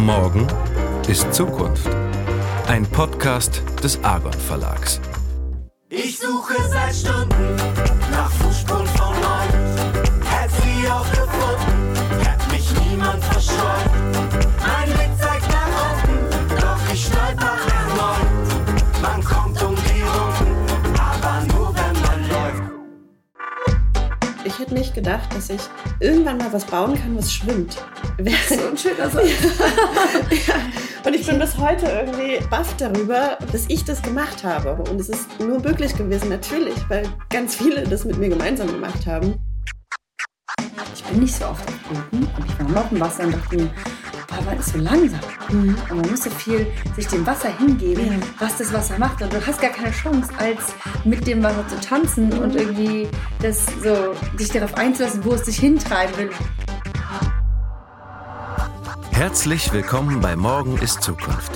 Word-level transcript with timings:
Morgen 0.00 0.46
ist 1.08 1.32
Zukunft. 1.34 1.86
Ein 2.66 2.86
Podcast 2.86 3.62
des 3.82 4.02
Argon 4.02 4.32
Verlags. 4.32 4.98
Ich 5.90 6.18
suche 6.18 6.54
seit 6.70 6.94
Stunden 6.94 7.56
nach 8.10 8.30
Fußspuren 8.30 8.86
von 8.86 9.14
euch. 9.14 9.52
Hätt 10.24 10.50
sie 10.62 10.90
auch 10.90 11.08
gefunden, 11.10 11.94
hätt 12.24 12.50
mich 12.50 12.72
niemand 12.88 13.22
verscheut. 13.24 13.90
Mein 14.66 14.86
Blick 14.86 15.10
zeigt 15.18 15.46
nach 15.52 15.68
unten, 15.92 16.56
doch 16.56 16.92
ich 16.94 17.04
stolper 17.04 17.58
erneut. 17.76 19.02
Man 19.02 19.22
kommt 19.22 19.62
um 19.62 19.74
die 19.74 20.02
Runden, 20.02 20.98
aber 20.98 21.44
nur 21.52 21.74
wenn 21.74 22.00
man 22.00 22.28
läuft. 22.30 22.62
Ich 24.44 24.58
hätte 24.58 24.72
nicht 24.72 24.94
gedacht, 24.94 25.28
dass 25.34 25.50
ich 25.50 25.60
irgendwann 26.00 26.38
mal 26.38 26.52
was 26.52 26.64
bauen 26.64 26.94
kann, 26.94 27.16
was 27.16 27.32
schwimmt. 27.32 27.76
Wäre 28.16 28.36
so 28.48 28.68
ein 28.68 28.76
schöner 28.76 29.10
Satz. 29.10 29.28
ja. 30.46 30.54
Und 31.04 31.14
ich 31.14 31.26
bin 31.26 31.38
bis 31.38 31.56
heute 31.56 31.86
irgendwie 31.86 32.44
baff 32.48 32.74
darüber, 32.76 33.38
dass 33.52 33.66
ich 33.68 33.84
das 33.84 34.02
gemacht 34.02 34.42
habe. 34.44 34.82
Und 34.90 35.00
es 35.00 35.08
ist 35.08 35.28
nur 35.38 35.60
möglich 35.60 35.94
gewesen, 35.96 36.28
natürlich, 36.30 36.74
weil 36.88 37.08
ganz 37.28 37.54
viele 37.54 37.84
das 37.84 38.04
mit 38.04 38.18
mir 38.18 38.28
gemeinsam 38.30 38.68
gemacht 38.68 39.06
haben. 39.06 39.38
Ich 40.94 41.04
bin 41.04 41.20
nicht 41.20 41.34
so 41.34 41.46
oft 41.46 41.66
auf 41.68 41.78
Booten 41.88 42.28
und 42.36 42.46
ich 42.46 42.58
war 42.58 42.68
noch 42.68 42.92
im 42.92 43.00
Wasser 43.00 43.24
und 43.24 43.34
dachte 43.34 43.56
mir, 43.56 43.70
man 44.44 44.58
ist 44.58 44.72
so 44.72 44.78
langsam. 44.78 45.20
Und 45.50 45.76
man 45.88 46.10
muss 46.10 46.24
so 46.24 46.30
viel 46.30 46.66
sich 46.96 47.06
dem 47.08 47.26
Wasser 47.26 47.56
hingeben, 47.56 48.22
was 48.38 48.58
das 48.58 48.72
Wasser 48.72 48.98
macht. 48.98 49.22
Und 49.22 49.32
du 49.32 49.46
hast 49.46 49.60
gar 49.60 49.70
keine 49.70 49.90
Chance, 49.90 50.30
als 50.38 50.74
mit 51.04 51.26
dem 51.26 51.42
Wasser 51.42 51.66
zu 51.68 51.80
tanzen 51.80 52.32
und 52.32 52.54
irgendwie 52.54 53.08
das 53.40 53.66
so, 53.82 54.14
dich 54.38 54.48
darauf 54.48 54.74
einzulassen, 54.74 55.24
wo 55.24 55.34
es 55.34 55.42
dich 55.42 55.58
hintreiben 55.58 56.16
will. 56.16 56.30
Herzlich 59.10 59.72
willkommen 59.72 60.20
bei 60.20 60.34
Morgen 60.34 60.78
ist 60.78 61.02
Zukunft. 61.02 61.52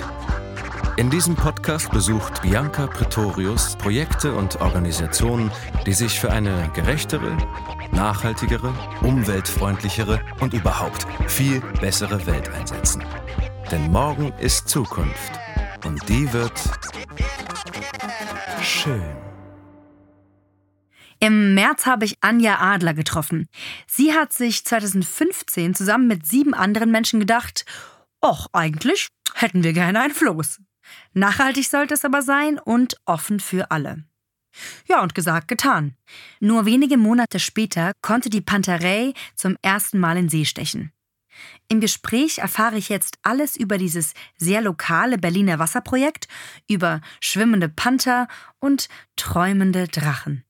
In 0.96 1.10
diesem 1.10 1.34
Podcast 1.34 1.90
besucht 1.90 2.42
Bianca 2.42 2.86
Pretorius 2.86 3.74
Projekte 3.76 4.32
und 4.32 4.60
Organisationen, 4.60 5.50
die 5.86 5.92
sich 5.92 6.20
für 6.20 6.30
eine 6.30 6.70
gerechtere, 6.72 7.36
nachhaltigere, 7.94 8.74
umweltfreundlichere 9.02 10.20
und 10.40 10.52
überhaupt 10.52 11.06
viel 11.28 11.60
bessere 11.80 12.26
Welt 12.26 12.48
einsetzen. 12.50 13.02
Denn 13.70 13.90
morgen 13.90 14.32
ist 14.38 14.68
Zukunft 14.68 15.32
und 15.84 16.06
die 16.08 16.30
wird 16.32 16.52
schön. 18.62 19.02
Im 21.20 21.54
März 21.54 21.86
habe 21.86 22.04
ich 22.04 22.18
Anja 22.20 22.58
Adler 22.60 22.92
getroffen. 22.92 23.48
Sie 23.86 24.12
hat 24.12 24.32
sich 24.32 24.64
2015 24.64 25.74
zusammen 25.74 26.06
mit 26.06 26.26
sieben 26.26 26.52
anderen 26.52 26.90
Menschen 26.90 27.20
gedacht, 27.20 27.64
och, 28.22 28.48
eigentlich 28.52 29.08
hätten 29.34 29.62
wir 29.62 29.72
gerne 29.72 30.00
ein 30.00 30.10
Floß. 30.10 30.60
Nachhaltig 31.14 31.68
sollte 31.68 31.94
es 31.94 32.04
aber 32.04 32.20
sein 32.20 32.58
und 32.58 32.96
offen 33.06 33.40
für 33.40 33.70
alle. 33.70 34.04
Ja, 34.86 35.02
und 35.02 35.14
gesagt, 35.14 35.48
getan. 35.48 35.96
Nur 36.40 36.66
wenige 36.66 36.96
Monate 36.96 37.40
später 37.40 37.92
konnte 38.02 38.30
die 38.30 38.40
Panterei 38.40 39.12
zum 39.34 39.56
ersten 39.62 39.98
Mal 39.98 40.16
in 40.16 40.28
See 40.28 40.44
stechen. 40.44 40.92
Im 41.68 41.80
Gespräch 41.80 42.38
erfahre 42.38 42.76
ich 42.76 42.88
jetzt 42.88 43.18
alles 43.22 43.56
über 43.56 43.78
dieses 43.78 44.14
sehr 44.36 44.60
lokale 44.60 45.18
Berliner 45.18 45.58
Wasserprojekt, 45.58 46.28
über 46.68 47.00
schwimmende 47.20 47.68
Panther 47.68 48.28
und 48.60 48.88
träumende 49.16 49.88
Drachen. 49.88 50.44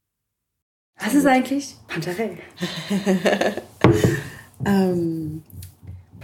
Was 0.98 1.14
ist 1.14 1.26
eigentlich 1.26 1.76
Panterei? 1.88 2.38
ähm, 4.66 5.42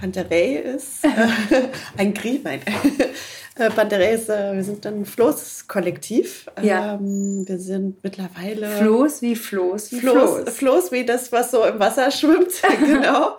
Panterei 0.00 0.54
ist 0.56 1.04
äh, 1.04 1.08
ein 1.98 2.14
Krieg, 2.14 2.42
nein. 2.44 2.60
Äh, 3.56 3.68
Panterei 3.68 4.14
ist, 4.14 4.30
äh, 4.30 4.54
wir 4.54 4.64
sind 4.64 4.86
ein 4.86 5.04
Floßkollektiv. 5.04 6.48
Ja. 6.62 6.94
Ähm, 6.94 7.46
wir 7.46 7.58
sind 7.58 8.02
mittlerweile. 8.02 8.68
Floß 8.68 9.20
wie 9.20 9.36
Floß 9.36 9.92
wie 9.92 10.00
Floß, 10.00 10.14
Floß. 10.14 10.50
Floß 10.56 10.92
wie 10.92 11.04
das, 11.04 11.30
was 11.30 11.50
so 11.50 11.64
im 11.64 11.78
Wasser 11.78 12.10
schwimmt. 12.10 12.52
genau. 12.80 13.36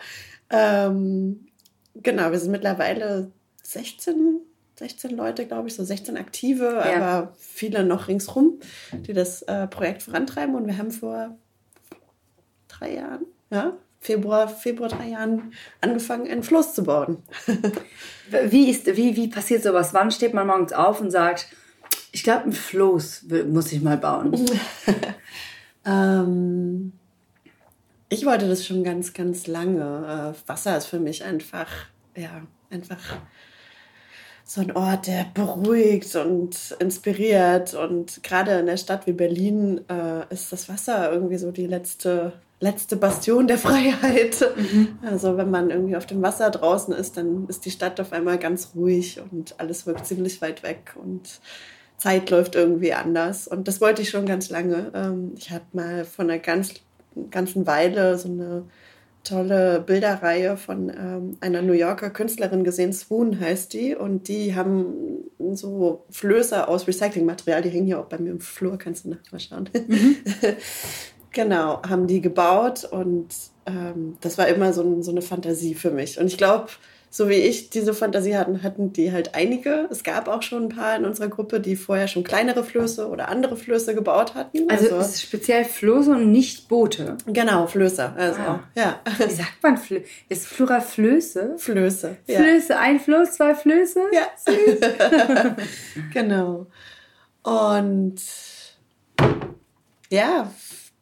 ähm, 0.51 1.47
genau, 1.95 2.29
wir 2.29 2.37
sind 2.37 2.51
mittlerweile 2.51 3.31
16, 3.63 4.41
16 4.75 5.11
Leute, 5.15 5.47
glaube 5.47 5.69
ich, 5.69 5.75
so 5.75 5.83
16 5.83 6.17
Aktive, 6.17 6.83
Ja. 6.85 6.97
aber 6.97 7.33
viele 7.39 7.83
noch 7.83 8.07
ringsrum, 8.07 8.59
die 8.91 9.13
das 9.13 9.41
äh, 9.43 9.65
Projekt 9.67 10.03
vorantreiben. 10.03 10.53
Und 10.53 10.67
wir 10.67 10.77
haben 10.77 10.91
vor 10.91 11.35
drei 12.67 12.95
Jahren, 12.95 13.25
ja, 13.49 13.73
Februar, 14.01 14.49
Februar 14.49 14.89
drei 14.89 15.09
Jahren 15.09 15.53
angefangen, 15.79 16.29
einen 16.29 16.43
Floß 16.43 16.73
zu 16.73 16.83
bauen. 16.83 17.19
Wie, 18.49 18.69
ist, 18.69 18.87
wie, 18.95 19.15
wie 19.17 19.27
passiert 19.27 19.61
sowas? 19.61 19.93
Wann 19.93 20.09
steht 20.09 20.33
man 20.33 20.47
morgens 20.47 20.71
auf 20.71 21.01
und 21.01 21.11
sagt, 21.11 21.47
ich 22.13 22.23
glaube, 22.23 22.45
ein 22.45 22.53
Floß 22.53 23.25
muss 23.49 23.73
ich 23.73 23.81
mal 23.81 23.97
bauen? 23.97 24.45
Ähm, 25.85 26.93
ich 28.09 28.25
wollte 28.25 28.47
das 28.47 28.65
schon 28.65 28.83
ganz, 28.83 29.13
ganz 29.13 29.47
lange. 29.47 30.35
Äh, 30.35 30.49
Wasser 30.49 30.77
ist 30.77 30.87
für 30.87 30.99
mich 30.99 31.23
einfach, 31.23 31.67
ja, 32.15 32.41
einfach 32.69 33.17
so 34.43 34.61
ein 34.61 34.75
Ort, 34.75 35.07
der 35.07 35.25
beruhigt 35.33 36.15
und 36.15 36.75
inspiriert. 36.79 37.73
Und 37.73 38.21
gerade 38.23 38.59
in 38.59 38.65
der 38.65 38.77
Stadt 38.77 39.07
wie 39.07 39.13
Berlin 39.13 39.81
äh, 39.89 40.31
ist 40.31 40.51
das 40.51 40.67
Wasser 40.67 41.11
irgendwie 41.11 41.37
so 41.37 41.51
die 41.51 41.67
letzte, 41.67 42.33
letzte 42.61 42.95
Bastion 42.95 43.47
der 43.47 43.57
Freiheit. 43.57 44.49
Also 45.03 45.35
wenn 45.35 45.51
man 45.51 45.69
irgendwie 45.69 45.97
auf 45.97 46.05
dem 46.05 46.21
Wasser 46.21 46.49
draußen 46.49 46.93
ist, 46.93 47.17
dann 47.17 47.47
ist 47.49 47.65
die 47.65 47.71
Stadt 47.71 47.99
auf 47.99 48.13
einmal 48.13 48.37
ganz 48.37 48.71
ruhig 48.75 49.19
und 49.31 49.55
alles 49.59 49.85
wirkt 49.85 50.05
ziemlich 50.05 50.41
weit 50.41 50.63
weg 50.63 50.95
und 50.95 51.41
Zeit 51.97 52.29
läuft 52.29 52.55
irgendwie 52.55 52.93
anders. 52.93 53.47
Und 53.47 53.67
das 53.67 53.81
wollte 53.81 54.01
ich 54.01 54.09
schon 54.09 54.25
ganz 54.25 54.49
lange. 54.49 54.91
Ähm, 54.95 55.33
Ich 55.37 55.51
hatte 55.51 55.65
mal 55.73 56.05
vor 56.05 56.23
einer 56.23 56.39
ganz, 56.39 56.73
ganzen 57.29 57.67
Weile 57.67 58.17
so 58.17 58.29
eine 58.29 58.63
tolle 59.23 59.81
Bilderreihe 59.81 60.57
von 60.57 60.89
ähm, 60.89 61.37
einer 61.41 61.61
New 61.61 61.73
Yorker 61.73 62.09
Künstlerin 62.09 62.63
gesehen, 62.63 62.91
Swoon 62.91 63.39
heißt 63.39 63.73
die. 63.73 63.95
Und 63.95 64.27
die 64.27 64.55
haben 64.55 64.85
so 65.53 66.05
Flöße 66.09 66.67
aus 66.67 66.87
Recyclingmaterial, 66.87 67.61
die 67.61 67.69
hängen 67.69 67.85
hier 67.85 67.99
auch 67.99 68.05
bei 68.05 68.17
mir 68.17 68.31
im 68.31 68.39
Flur, 68.39 68.77
kannst 68.77 69.05
du 69.05 69.09
nachher 69.09 69.31
mal 69.31 69.39
schauen. 69.39 69.69
genau, 71.31 71.81
haben 71.87 72.07
die 72.07 72.21
gebaut 72.21 72.83
und 72.85 73.27
ähm, 73.65 74.17
das 74.21 74.37
war 74.37 74.47
immer 74.47 74.73
so, 74.73 74.81
ein, 74.81 75.03
so 75.03 75.11
eine 75.11 75.21
Fantasie 75.21 75.75
für 75.75 75.91
mich. 75.91 76.19
Und 76.19 76.27
ich 76.27 76.37
glaube, 76.37 76.67
so 77.13 77.27
wie 77.27 77.33
ich 77.33 77.69
diese 77.69 77.93
Fantasie 77.93 78.37
hatten, 78.37 78.63
hatten 78.63 78.93
die 78.93 79.11
halt 79.11 79.35
einige. 79.35 79.85
Es 79.91 80.01
gab 80.05 80.29
auch 80.29 80.41
schon 80.41 80.63
ein 80.63 80.69
paar 80.69 80.95
in 80.95 81.03
unserer 81.03 81.27
Gruppe, 81.27 81.59
die 81.59 81.75
vorher 81.75 82.07
schon 82.07 82.23
kleinere 82.23 82.63
Flöße 82.63 83.09
oder 83.09 83.27
andere 83.27 83.57
Flöße 83.57 83.93
gebaut 83.93 84.33
hatten. 84.33 84.69
Also, 84.69 84.95
es 84.95 85.15
ist 85.15 85.21
speziell 85.23 85.65
Flöße 85.65 86.11
und 86.11 86.31
nicht 86.31 86.69
Boote. 86.69 87.17
genau, 87.27 87.67
Flöße. 87.67 88.13
Also, 88.15 88.39
Ah. 88.39 88.63
ja. 88.75 88.99
Wie 89.17 89.29
sagt 89.29 89.61
man 89.61 89.77
Flö 89.77 89.99
Ist 90.29 90.49
Plural 90.55 90.79
Flöße? 90.79 91.55
Flöße. 91.57 92.15
Ja. 92.27 92.39
Flöße, 92.39 92.77
ein 92.77 92.97
Floß, 92.99 93.33
zwei 93.33 93.55
Flöße? 93.55 93.99
Ja. 94.13 94.27
genau. 96.13 96.67
Und 97.43 98.21
ja, 100.09 100.49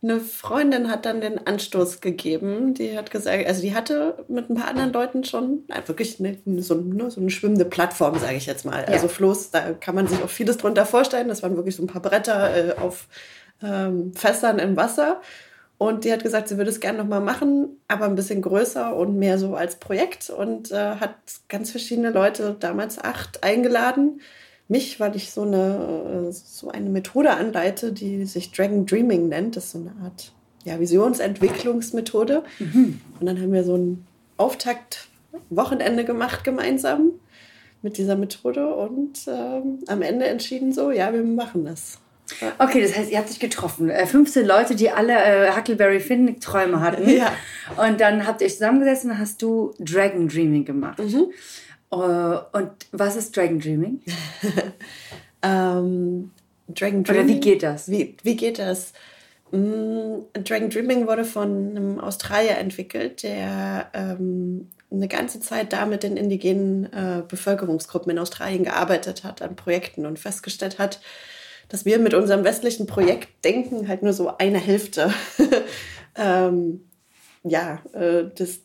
eine 0.02 0.20
Freundin 0.22 0.90
hat 0.90 1.06
dann 1.06 1.20
den 1.20 1.46
Anstoß 1.46 2.00
gegeben. 2.00 2.74
Die 2.74 2.98
hat 2.98 3.12
gesagt, 3.12 3.46
also 3.46 3.62
die 3.62 3.76
hatte 3.76 4.24
mit 4.30 4.50
ein 4.50 4.56
paar 4.56 4.70
anderen 4.70 4.94
Leuten 4.94 5.26
schon 5.26 5.64
na, 5.68 5.86
wirklich 5.88 6.20
eine, 6.20 6.38
so, 6.62 6.76
eine, 6.76 7.12
so 7.12 7.20
eine 7.20 7.30
schwimmende 7.30 7.66
Plattform, 7.66 8.18
sage 8.18 8.38
ich 8.38 8.46
jetzt 8.46 8.66
mal. 8.66 8.86
Also 8.86 9.10
Floß, 9.10 9.52
da 9.52 9.74
kann 9.74 9.96
man 9.96 10.08
sich 10.08 10.22
auch 10.24 10.30
vieles 10.30 10.58
drunter 10.58 10.86
vorstellen. 10.86 11.28
Das 11.28 11.44
waren 11.44 11.58
wirklich 11.58 11.76
so 11.76 11.84
ein 11.84 11.88
paar 11.88 12.02
Bretter 12.02 12.56
äh, 12.56 12.74
auf 12.80 13.08
ähm, 13.62 14.14
Fässern 14.14 14.58
im 14.60 14.78
Wasser. 14.78 15.22
Und 15.78 16.04
die 16.04 16.14
hat 16.14 16.24
gesagt, 16.24 16.50
sie 16.50 16.58
würde 16.58 16.70
es 16.70 16.81
gerne 16.81 16.98
nochmal 16.98 17.22
machen, 17.22 17.78
aber 17.88 18.06
ein 18.06 18.16
bisschen 18.16 18.42
größer 18.42 18.96
und 18.96 19.18
mehr 19.18 19.38
so 19.38 19.56
als 19.56 19.78
Projekt. 19.78 20.30
Und 20.30 20.72
äh, 20.72 20.96
hat 20.96 21.16
ganz 21.50 21.72
verschiedene 21.72 22.12
Leute, 22.12 22.56
damals 22.57 23.00
acht, 23.00 23.44
eingeladen. 23.44 24.22
Mich, 24.69 25.00
weil 25.00 25.16
ich 25.16 25.31
so 25.31 25.42
eine, 25.42 26.30
äh, 26.30 26.31
so 26.31 26.69
eine 26.69 26.89
Methode 26.89 27.31
anleite, 27.31 27.92
die 27.92 28.25
sich 28.25 28.51
Dragon 28.51 28.86
Dreaming 28.86 29.27
nennt. 29.27 29.57
Das 29.57 29.66
ist 29.66 29.71
so 29.71 29.80
eine 29.80 29.94
Art 30.04 30.31
ja, 30.63 30.80
Visionsentwicklungsmethode. 30.80 32.44
Und 33.19 33.25
dann 33.25 33.42
haben 33.42 33.51
wir 33.51 33.63
so 33.63 33.75
ein 33.75 34.06
Auftakt-Wochenende 34.38 36.06
gemacht 36.06 36.44
gemeinsam 36.44 37.12
mit 37.81 37.98
dieser 37.98 38.16
Methode 38.16 38.75
und 38.75 39.19
ähm, 39.27 39.80
am 39.88 40.01
Ende 40.01 40.27
entschieden 40.27 40.74
so, 40.74 40.92
ja, 40.92 41.13
wir 41.13 41.24
machen 41.24 41.65
das. 41.65 42.00
Okay, 42.60 42.81
das 42.81 42.95
heißt, 42.95 43.12
ihr 43.12 43.18
habt 43.18 43.30
euch 43.30 43.39
getroffen. 43.39 43.89
Äh, 43.89 44.06
15 44.06 44.45
Leute, 44.45 44.75
die 44.75 44.92
alle 44.92 45.13
äh, 45.13 45.51
Huckleberry 45.56 46.00
Finn-Träume 46.00 46.81
hatten. 46.81 47.10
Ja. 47.10 47.33
Und 47.75 48.00
dann 48.00 48.27
habt 48.27 48.42
ihr 48.42 48.45
euch 48.45 48.54
zusammengesessen 48.54 49.12
und 49.12 49.19
hast 49.19 49.42
du 49.42 49.74
Dragon 49.80 50.27
Dreaming 50.27 50.63
gemacht. 50.63 51.00
Mhm. 51.00 51.31
Äh, 51.91 51.95
und 51.95 52.71
was 52.91 53.15
ist 53.15 53.36
Dragon 53.36 53.59
Dreaming? 53.59 54.01
Ähm, 55.41 56.31
Dragon 56.68 57.01
Oder 57.01 57.13
Dreaming. 57.13 57.36
wie 57.36 57.39
geht 57.39 57.63
das? 57.63 57.89
Wie, 57.89 58.18
wie 58.24 58.36
geht 58.36 58.59
das? 58.59 58.94
Mm, 59.51 60.21
Dragon 60.33 60.69
Dreaming 60.69 61.07
wurde 61.07 61.25
von 61.25 61.69
einem 61.69 62.00
Australier 62.00 62.57
entwickelt, 62.57 63.24
der 63.24 63.89
ähm, 63.94 64.69
eine 64.91 65.07
ganze 65.07 65.39
Zeit 65.39 65.74
da 65.74 65.86
mit 65.86 66.03
den 66.03 66.18
indigenen 66.18 66.91
äh, 66.91 67.24
Bevölkerungsgruppen 67.27 68.12
in 68.12 68.19
Australien 68.19 68.63
gearbeitet 68.63 69.24
hat, 69.24 69.41
an 69.41 69.56
Projekten 69.56 70.06
und 70.06 70.19
festgestellt 70.19 70.80
hat, 70.80 71.00
dass 71.69 71.86
wir 71.86 72.00
mit 72.00 72.13
unserem 72.13 72.44
westlichen 72.44 72.88
Projekt 72.88 73.44
denken 73.45 73.88
halt 73.88 74.03
nur 74.03 74.13
so 74.13 74.38
eine 74.38 74.57
Hälfte 74.57 75.13
ähm, 76.15 76.81
ja, 77.44 77.81
äh, 77.94 78.25
des, 78.25 78.62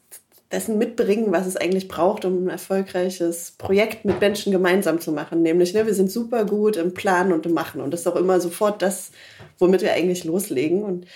dessen 0.54 0.78
mitbringen, 0.78 1.32
was 1.32 1.46
es 1.46 1.56
eigentlich 1.56 1.88
braucht, 1.88 2.24
um 2.24 2.46
ein 2.46 2.50
erfolgreiches 2.50 3.54
Projekt 3.58 4.04
mit 4.04 4.20
Menschen 4.20 4.52
gemeinsam 4.52 5.00
zu 5.00 5.12
machen. 5.12 5.42
Nämlich, 5.42 5.74
ne, 5.74 5.86
wir 5.86 5.94
sind 5.94 6.10
super 6.10 6.44
gut 6.44 6.76
im 6.76 6.94
Planen 6.94 7.32
und 7.32 7.44
im 7.44 7.52
Machen. 7.52 7.80
Und 7.80 7.90
das 7.90 8.00
ist 8.00 8.06
auch 8.06 8.16
immer 8.16 8.40
sofort 8.40 8.80
das, 8.80 9.10
womit 9.58 9.82
wir 9.82 9.92
eigentlich 9.92 10.24
loslegen. 10.24 10.82
Und 10.82 11.06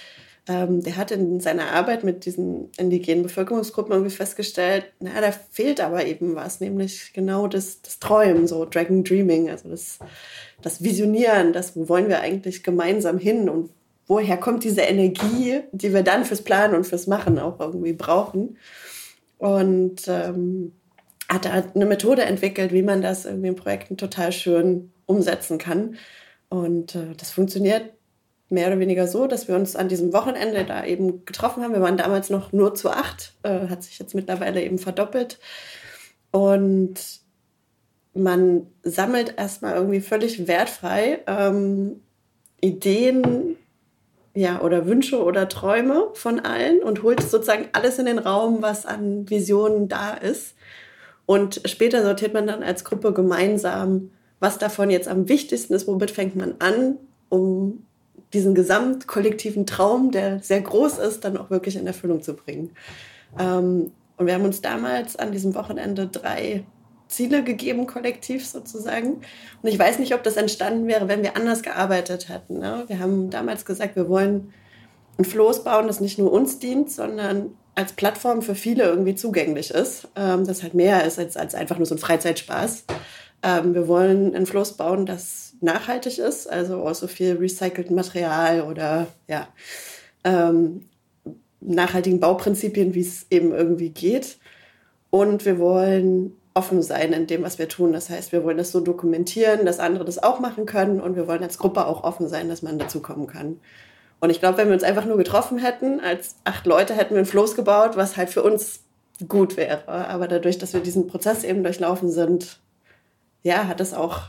ähm, 0.49 0.83
der 0.83 0.97
hat 0.97 1.11
in 1.11 1.41
seiner 1.41 1.71
Arbeit 1.73 2.05
mit 2.05 2.25
diesen 2.25 2.71
indigenen 2.79 3.23
Bevölkerungsgruppen 3.23 3.93
irgendwie 3.93 4.15
festgestellt, 4.15 4.87
na, 4.99 5.21
da 5.21 5.31
fehlt 5.31 5.81
aber 5.81 6.07
eben 6.07 6.35
was, 6.35 6.61
nämlich 6.61 7.13
genau 7.13 7.47
das, 7.47 7.83
das 7.83 8.01
Träumen, 8.01 8.47
so 8.47 8.65
Dragon 8.65 9.05
Dreaming, 9.05 9.51
also 9.51 9.69
das, 9.69 9.99
das 10.63 10.83
Visionieren, 10.83 11.53
das, 11.53 11.77
wo 11.77 11.89
wollen 11.89 12.09
wir 12.09 12.21
eigentlich 12.21 12.63
gemeinsam 12.63 13.19
hin 13.19 13.49
und 13.49 13.71
woher 14.07 14.39
kommt 14.39 14.65
diese 14.65 14.81
Energie, 14.81 15.61
die 15.73 15.93
wir 15.93 16.03
dann 16.03 16.25
fürs 16.25 16.43
Planen 16.43 16.75
und 16.75 16.87
fürs 16.87 17.07
Machen 17.07 17.39
auch 17.39 17.61
irgendwie 17.61 17.93
brauchen. 17.93 18.57
Und 19.39 20.09
ähm, 20.09 20.73
hat 21.29 21.45
da 21.45 21.51
eine 21.53 21.87
Methode 21.87 22.23
entwickelt, 22.23 22.73
wie 22.73 22.83
man 22.83 23.03
das 23.03 23.25
irgendwie 23.25 23.49
in 23.49 23.57
Projekten 23.57 23.97
total 23.97 24.33
schön 24.33 24.93
umsetzen 25.07 25.59
kann. 25.59 25.97
Und 26.49 26.95
äh, 26.95 27.15
das 27.17 27.31
funktioniert 27.31 27.93
mehr 28.49 28.69
oder 28.69 28.79
weniger 28.79 29.07
so, 29.07 29.27
dass 29.27 29.47
wir 29.47 29.55
uns 29.55 29.77
an 29.77 29.89
diesem 29.89 30.13
Wochenende 30.13 30.65
da 30.65 30.85
eben 30.85 31.25
getroffen 31.27 31.63
haben. 31.63 31.75
Wir 31.75 31.83
waren 31.83 31.99
damals 31.99 32.31
noch 32.31 32.53
nur 32.53 32.75
zu 32.75 32.91
acht, 32.91 33.35
äh, 33.43 33.69
hat 33.69 33.83
sich 33.83 33.99
jetzt 33.99 34.15
mittlerweile 34.15 34.63
eben 34.63 34.79
verdoppelt. 34.79 35.39
Und 36.31 36.95
man 38.15 38.67
sammelt 38.83 39.35
erstmal 39.37 39.75
irgendwie 39.75 40.01
völlig 40.01 40.49
wertfrei 40.49 41.21
ähm, 41.27 42.01
Ideen 42.61 43.57
ja, 44.35 44.61
oder 44.61 44.87
Wünsche 44.87 45.23
oder 45.23 45.49
Träume 45.49 46.09
von 46.15 46.41
allen 46.41 46.83
und 46.83 47.03
holt 47.03 47.23
sozusagen 47.23 47.69
alles 47.73 47.99
in 47.99 48.07
den 48.07 48.19
Raum, 48.19 48.63
was 48.63 48.87
an 48.87 49.29
Visionen 49.29 49.89
da 49.89 50.15
ist. 50.15 50.55
Und 51.27 51.61
später 51.67 52.03
sortiert 52.03 52.35
man 52.35 52.47
dann 52.47 52.63
als 52.63 52.85
Gruppe 52.85 53.13
gemeinsam, 53.13 54.11
was 54.41 54.59
davon 54.59 54.91
jetzt 54.91 55.09
am 55.09 55.29
wichtigsten 55.29 55.75
ist, 55.75 55.87
womit 55.87 56.11
fängt 56.11 56.37
man 56.37 56.55
an, 56.61 56.97
um 57.29 57.85
diesen 58.33 58.55
gesamtkollektiven 58.55 59.67
Traum, 59.67 60.11
der 60.11 60.41
sehr 60.41 60.61
groß 60.61 60.99
ist, 60.99 61.25
dann 61.25 61.37
auch 61.37 61.51
wirklich 61.51 61.77
in 61.77 61.87
Erfüllung 61.87 62.23
zu 62.23 62.35
bringen. 62.35 62.71
Ähm, 63.39 63.93
und 64.17 64.27
wir 64.27 64.35
haben 64.35 64.45
uns 64.45 64.61
damals 64.61 65.17
an 65.17 65.33
diesem 65.33 65.55
Wochenende 65.55 66.07
drei 66.07 66.65
Ziele 67.09 67.43
gegeben, 67.43 67.87
kollektiv 67.87 68.47
sozusagen. 68.47 69.23
Und 69.63 69.69
ich 69.69 69.79
weiß 69.79 69.99
nicht, 69.99 70.15
ob 70.15 70.23
das 70.23 70.37
entstanden 70.37 70.87
wäre, 70.87 71.09
wenn 71.09 71.23
wir 71.23 71.37
anders 71.37 71.63
gearbeitet 71.63 72.29
hätten. 72.29 72.59
Ne? 72.59 72.85
Wir 72.87 72.99
haben 73.01 73.31
damals 73.31 73.65
gesagt, 73.65 73.97
wir 73.97 74.09
wollen 74.09 74.53
ein 75.19 75.25
Floß 75.25 75.65
bauen, 75.65 75.87
das 75.87 76.01
nicht 76.01 76.19
nur 76.19 76.33
uns 76.33 76.59
dient, 76.59 76.91
sondern 76.91 77.57
als 77.75 77.93
Plattform 77.93 78.43
für 78.43 78.55
viele 78.55 78.85
irgendwie 78.85 79.15
zugänglich 79.15 79.71
ist. 79.71 80.09
Ähm, 80.17 80.47
das 80.47 80.63
halt 80.63 80.75
mehr 80.75 81.05
ist 81.05 81.19
als, 81.19 81.37
als 81.37 81.55
einfach 81.55 81.79
nur 81.79 81.87
so 81.87 81.95
ein 81.95 81.99
Freizeitspaß. 81.99 82.85
Ähm, 83.43 83.75
wir 83.75 83.89
wollen 83.89 84.35
ein 84.35 84.47
Floß 84.47 84.77
bauen, 84.77 85.07
das 85.07 85.55
nachhaltig 85.61 86.19
ist, 86.19 86.49
also 86.49 86.83
aus 86.83 87.01
so 87.01 87.07
viel 87.07 87.37
recyceltem 87.37 87.95
Material 87.95 88.63
oder 88.63 89.07
ja, 89.29 89.49
ähm, 90.25 90.89
nachhaltigen 91.61 92.21
Bauprinzipien, 92.21 92.95
wie 92.95 93.01
es 93.01 93.27
eben 93.31 93.53
irgendwie 93.53 93.91
geht. 93.91 94.39
Und 95.11 95.45
wir 95.45 95.59
wollen 95.59 96.38
offen 96.59 96.83
sein 96.83 97.13
in 97.13 97.29
dem, 97.29 97.43
was 97.45 97.59
wir 97.59 97.69
tun. 97.69 97.93
Das 97.93 98.11
heißt, 98.11 98.33
wir 98.33 98.43
wollen 98.43 98.59
das 98.59 98.73
so 98.73 98.81
dokumentieren, 98.81 99.65
dass 99.65 99.79
andere 99.79 100.05
das 100.05 100.21
auch 100.21 100.41
machen 100.41 100.67
können 100.67 101.01
und 101.01 101.15
wir 101.15 101.29
wollen 101.29 101.43
als 101.43 101.59
Gruppe 101.59 101.87
auch 101.87 102.03
offen 102.03 102.29
sein, 102.29 102.49
dass 102.49 102.63
man 102.63 102.79
dazukommen 102.79 103.29
kann. 103.29 103.61
Und 104.21 104.31
ich 104.31 104.41
glaube, 104.41 104.59
wenn 104.59 104.67
wir 104.67 104.75
uns 104.75 104.83
einfach 104.83 105.05
nur 105.05 105.17
getroffen 105.17 105.59
hätten, 105.59 106.01
als 106.01 106.35
acht 106.43 106.67
Leute 106.67 106.95
hätten 106.95 107.15
wir 107.15 107.21
ein 107.21 107.27
Floß 107.27 107.55
gebaut, 107.55 107.97
was 107.97 108.17
halt 108.17 108.31
für 108.31 108.43
uns 108.43 108.81
gut 109.29 109.57
wäre. 109.57 109.87
Aber 109.89 110.27
dadurch, 110.27 110.59
dass 110.59 110.73
wir 110.73 110.81
diesen 110.81 111.07
Prozess 111.07 111.45
eben 111.45 111.63
durchlaufen 111.63 112.11
sind, 112.11 112.59
ja, 113.45 113.69
hat 113.69 113.81
es 113.81 113.95
auch, 113.95 114.23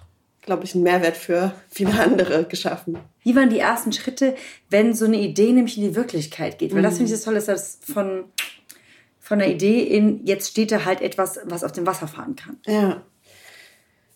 glaube 0.43 0.65
ich, 0.65 0.75
einen 0.75 0.83
Mehrwert 0.83 1.17
für 1.17 1.53
viele 1.67 1.99
andere 1.99 2.43
geschaffen. 2.43 2.99
Wie 3.23 3.35
waren 3.35 3.49
die 3.49 3.59
ersten 3.59 3.91
Schritte, 3.91 4.35
wenn 4.69 4.93
so 4.93 5.05
eine 5.05 5.17
Idee 5.17 5.51
nämlich 5.51 5.77
in 5.77 5.83
die 5.83 5.95
Wirklichkeit 5.95 6.59
geht? 6.59 6.75
Weil 6.75 6.83
das 6.83 6.97
finde 6.97 7.11
ich 7.11 7.17
das 7.17 7.23
Tolle, 7.23 7.37
dass 7.37 7.45
das 7.45 7.79
von, 7.91 8.25
von 9.29 9.37
der 9.37 9.51
Idee 9.51 9.83
in, 9.83 10.25
jetzt 10.25 10.49
steht 10.49 10.71
da 10.71 10.85
halt 10.85 11.01
etwas, 11.01 11.39
was 11.45 11.63
auf 11.63 11.71
dem 11.71 11.85
Wasser 11.85 12.07
fahren 12.07 12.35
kann. 12.35 12.57
Ja. 12.65 13.03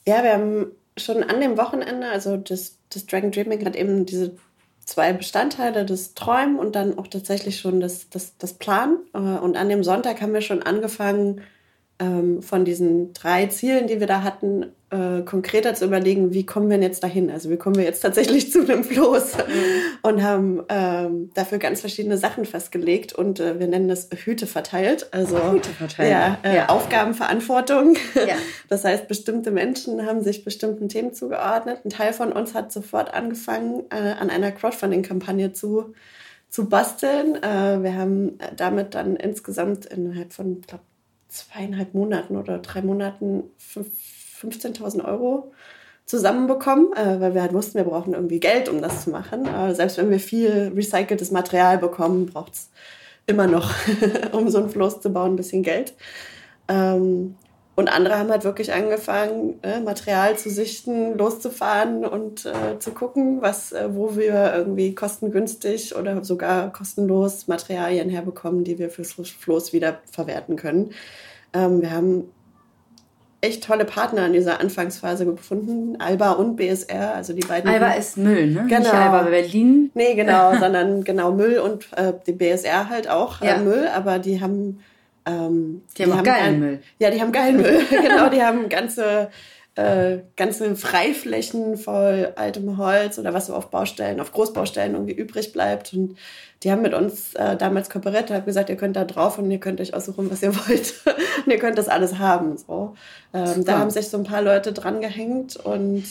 Ja, 0.07 0.23
wir 0.23 0.33
haben 0.33 0.71
schon 0.97 1.21
an 1.21 1.39
dem 1.39 1.55
Wochenende, 1.55 2.07
also 2.07 2.35
das, 2.35 2.79
das 2.89 3.05
Dragon 3.05 3.29
Dreaming 3.29 3.63
hat 3.63 3.75
eben 3.75 4.07
diese 4.07 4.35
zwei 4.83 5.13
Bestandteile, 5.13 5.85
das 5.85 6.15
Träumen 6.15 6.57
und 6.57 6.75
dann 6.75 6.97
auch 6.97 7.05
tatsächlich 7.05 7.59
schon 7.59 7.79
das, 7.79 8.09
das, 8.09 8.37
das 8.39 8.55
Plan. 8.55 8.97
Äh, 9.13 9.19
und 9.19 9.55
an 9.55 9.69
dem 9.69 9.83
Sonntag 9.83 10.19
haben 10.19 10.33
wir 10.33 10.41
schon 10.41 10.63
angefangen, 10.63 11.41
ähm, 11.99 12.41
von 12.41 12.65
diesen 12.65 13.13
drei 13.13 13.45
Zielen, 13.45 13.85
die 13.85 13.99
wir 13.99 14.07
da 14.07 14.23
hatten, 14.23 14.71
äh, 14.93 15.21
konkreter 15.23 15.73
zu 15.73 15.85
überlegen, 15.85 16.33
wie 16.33 16.45
kommen 16.45 16.69
wir 16.69 16.77
denn 16.77 16.83
jetzt 16.83 17.03
dahin? 17.03 17.31
Also 17.31 17.49
wie 17.49 17.57
kommen 17.57 17.75
wir 17.75 17.83
jetzt 17.83 18.01
tatsächlich 18.01 18.51
zu 18.51 18.61
einem 18.61 18.83
Floß? 18.83 19.37
Und 20.03 20.21
haben 20.21 20.63
ähm, 20.69 21.31
dafür 21.33 21.57
ganz 21.57 21.81
verschiedene 21.81 22.17
Sachen 22.17 22.45
festgelegt 22.45 23.13
und 23.13 23.39
äh, 23.39 23.59
wir 23.59 23.67
nennen 23.67 23.87
das 23.87 24.09
Hüte 24.13 24.45
verteilt. 24.47 25.07
Also 25.11 25.37
Hüte 25.51 25.69
verteilt. 25.71 26.11
Ja, 26.11 26.37
äh, 26.43 26.55
Ja. 26.57 26.69
Aufgabenverantwortung. 26.69 27.95
Ja. 28.15 28.35
Das 28.69 28.83
heißt, 28.83 29.07
bestimmte 29.07 29.51
Menschen 29.51 30.05
haben 30.05 30.21
sich 30.23 30.43
bestimmten 30.43 30.89
Themen 30.89 31.13
zugeordnet. 31.13 31.79
Ein 31.85 31.89
Teil 31.89 32.11
von 32.13 32.31
uns 32.31 32.53
hat 32.55 32.71
sofort 32.71 33.13
angefangen, 33.13 33.83
äh, 33.91 34.13
an 34.19 34.29
einer 34.29 34.51
Crowdfunding-Kampagne 34.51 35.53
zu, 35.53 35.93
zu 36.49 36.69
basteln. 36.69 37.35
Äh, 37.43 37.83
wir 37.83 37.93
haben 37.95 38.37
damit 38.55 38.95
dann 38.95 39.15
insgesamt 39.15 39.85
innerhalb 39.85 40.33
von, 40.33 40.61
glaube, 40.61 40.83
zweieinhalb 41.29 41.93
Monaten 41.93 42.35
oder 42.37 42.59
drei 42.59 42.81
Monaten 42.81 43.43
fünf- 43.57 44.22
15.000 44.43 45.05
Euro 45.05 45.51
zusammenbekommen, 46.05 46.93
äh, 46.93 47.19
weil 47.21 47.33
wir 47.33 47.41
halt 47.41 47.53
wussten, 47.53 47.75
wir 47.75 47.85
brauchen 47.85 48.13
irgendwie 48.13 48.39
Geld, 48.39 48.69
um 48.69 48.81
das 48.81 49.03
zu 49.03 49.09
machen. 49.09 49.45
Äh, 49.45 49.73
selbst 49.73 49.97
wenn 49.97 50.09
wir 50.09 50.19
viel 50.19 50.71
recyceltes 50.75 51.31
Material 51.31 51.77
bekommen, 51.77 52.25
braucht 52.25 52.53
es 52.53 52.69
immer 53.25 53.47
noch, 53.47 53.73
um 54.31 54.49
so 54.49 54.59
ein 54.59 54.69
Floß 54.69 55.01
zu 55.01 55.11
bauen, 55.11 55.33
ein 55.33 55.37
bisschen 55.37 55.63
Geld. 55.63 55.93
Ähm, 56.67 57.35
und 57.75 57.91
andere 57.91 58.19
haben 58.19 58.29
halt 58.29 58.43
wirklich 58.43 58.71
angefangen, 58.71 59.59
äh, 59.63 59.79
Material 59.79 60.37
zu 60.37 60.51
sichten, 60.51 61.17
loszufahren 61.17 62.05
und 62.05 62.45
äh, 62.45 62.77
zu 62.77 62.91
gucken, 62.91 63.41
was, 63.41 63.71
äh, 63.71 63.89
wo 63.93 64.15
wir 64.15 64.53
irgendwie 64.53 64.93
kostengünstig 64.93 65.95
oder 65.95 66.23
sogar 66.23 66.71
kostenlos 66.71 67.47
Materialien 67.47 68.09
herbekommen, 68.09 68.63
die 68.63 68.77
wir 68.77 68.91
fürs 68.91 69.13
Floß 69.13 69.73
wieder 69.73 70.01
verwerten 70.11 70.55
können. 70.55 70.91
Ähm, 71.53 71.81
wir 71.81 71.89
haben 71.89 72.31
echt 73.43 73.63
tolle 73.63 73.85
Partner 73.85 74.25
in 74.25 74.33
dieser 74.33 74.59
Anfangsphase 74.61 75.25
gefunden, 75.25 75.97
Alba 75.99 76.31
und 76.31 76.55
BSR, 76.55 77.13
also 77.15 77.33
die 77.33 77.41
beiden. 77.45 77.69
Alba 77.69 77.91
ist 77.93 78.17
Müll, 78.17 78.47
ne? 78.47 78.65
Genau. 78.67 78.79
Nicht 78.79 78.93
Alba 78.93 79.23
Berlin. 79.23 79.91
Nee, 79.93 80.15
genau, 80.15 80.55
sondern 80.59 81.03
genau 81.03 81.31
Müll 81.31 81.59
und 81.59 81.87
äh, 81.95 82.13
die 82.25 82.31
BSR 82.31 82.89
halt 82.89 83.09
auch 83.09 83.41
Ja. 83.41 83.55
äh, 83.55 83.59
Müll, 83.59 83.87
aber 83.93 84.19
die 84.19 84.41
haben. 84.41 84.79
Ähm, 85.25 85.83
Die 85.97 86.03
haben 86.03 86.11
auch 86.19 86.23
geilen 86.23 86.25
geil- 86.25 86.53
Müll. 86.59 86.79
Ja, 86.99 87.09
die 87.09 87.21
haben 87.21 87.31
geilen 87.31 87.57
Müll. 87.57 87.81
genau, 87.89 88.29
die 88.29 88.41
haben 88.41 88.67
ganze, 88.67 89.29
äh, 89.75 90.19
ganze 90.35 90.75
Freiflächen 90.75 91.77
voll 91.77 92.33
altem 92.35 92.77
Holz 92.77 93.17
oder 93.17 93.33
was 93.33 93.47
so 93.47 93.55
auf 93.55 93.69
Baustellen, 93.71 94.19
auf 94.19 94.31
Großbaustellen 94.31 94.93
irgendwie 94.93 95.13
übrig 95.13 95.51
bleibt. 95.51 95.93
Und 95.93 96.15
die 96.61 96.71
haben 96.71 96.81
mit 96.81 96.93
uns 96.93 97.33
äh, 97.33 97.57
damals 97.57 97.89
kooperiert 97.89 98.29
und 98.29 98.35
haben 98.35 98.45
gesagt, 98.45 98.69
ihr 98.69 98.77
könnt 98.77 98.95
da 98.95 99.03
drauf 99.03 99.37
und 99.37 99.49
ihr 99.49 99.59
könnt 99.59 99.81
euch 99.81 99.93
aussuchen, 99.93 100.29
was 100.29 100.43
ihr 100.43 100.55
wollt. 100.67 100.93
und 101.45 101.51
ihr 101.51 101.59
könnt 101.59 101.77
das 101.77 101.87
alles 101.89 102.19
haben. 102.19 102.57
So. 102.57 102.95
Ähm, 103.33 103.65
da 103.65 103.79
haben 103.79 103.89
sich 103.89 104.09
so 104.09 104.17
ein 104.17 104.23
paar 104.23 104.41
Leute 104.41 104.73
dran 104.73 105.01
gehängt 105.01 105.55
und 105.57 106.03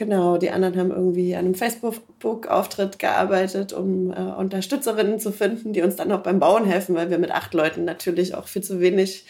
Genau, 0.00 0.38
die 0.38 0.50
anderen 0.50 0.78
haben 0.78 0.90
irgendwie 0.92 1.36
an 1.36 1.44
einem 1.44 1.54
Facebook-Auftritt 1.54 2.98
gearbeitet, 2.98 3.74
um 3.74 4.10
äh, 4.10 4.16
Unterstützerinnen 4.16 5.20
zu 5.20 5.30
finden, 5.30 5.74
die 5.74 5.82
uns 5.82 5.96
dann 5.96 6.10
auch 6.10 6.22
beim 6.22 6.40
Bauen 6.40 6.64
helfen, 6.64 6.94
weil 6.94 7.10
wir 7.10 7.18
mit 7.18 7.30
acht 7.32 7.52
Leuten 7.52 7.84
natürlich 7.84 8.34
auch 8.34 8.48
viel 8.48 8.62
zu 8.62 8.80
wenig 8.80 9.26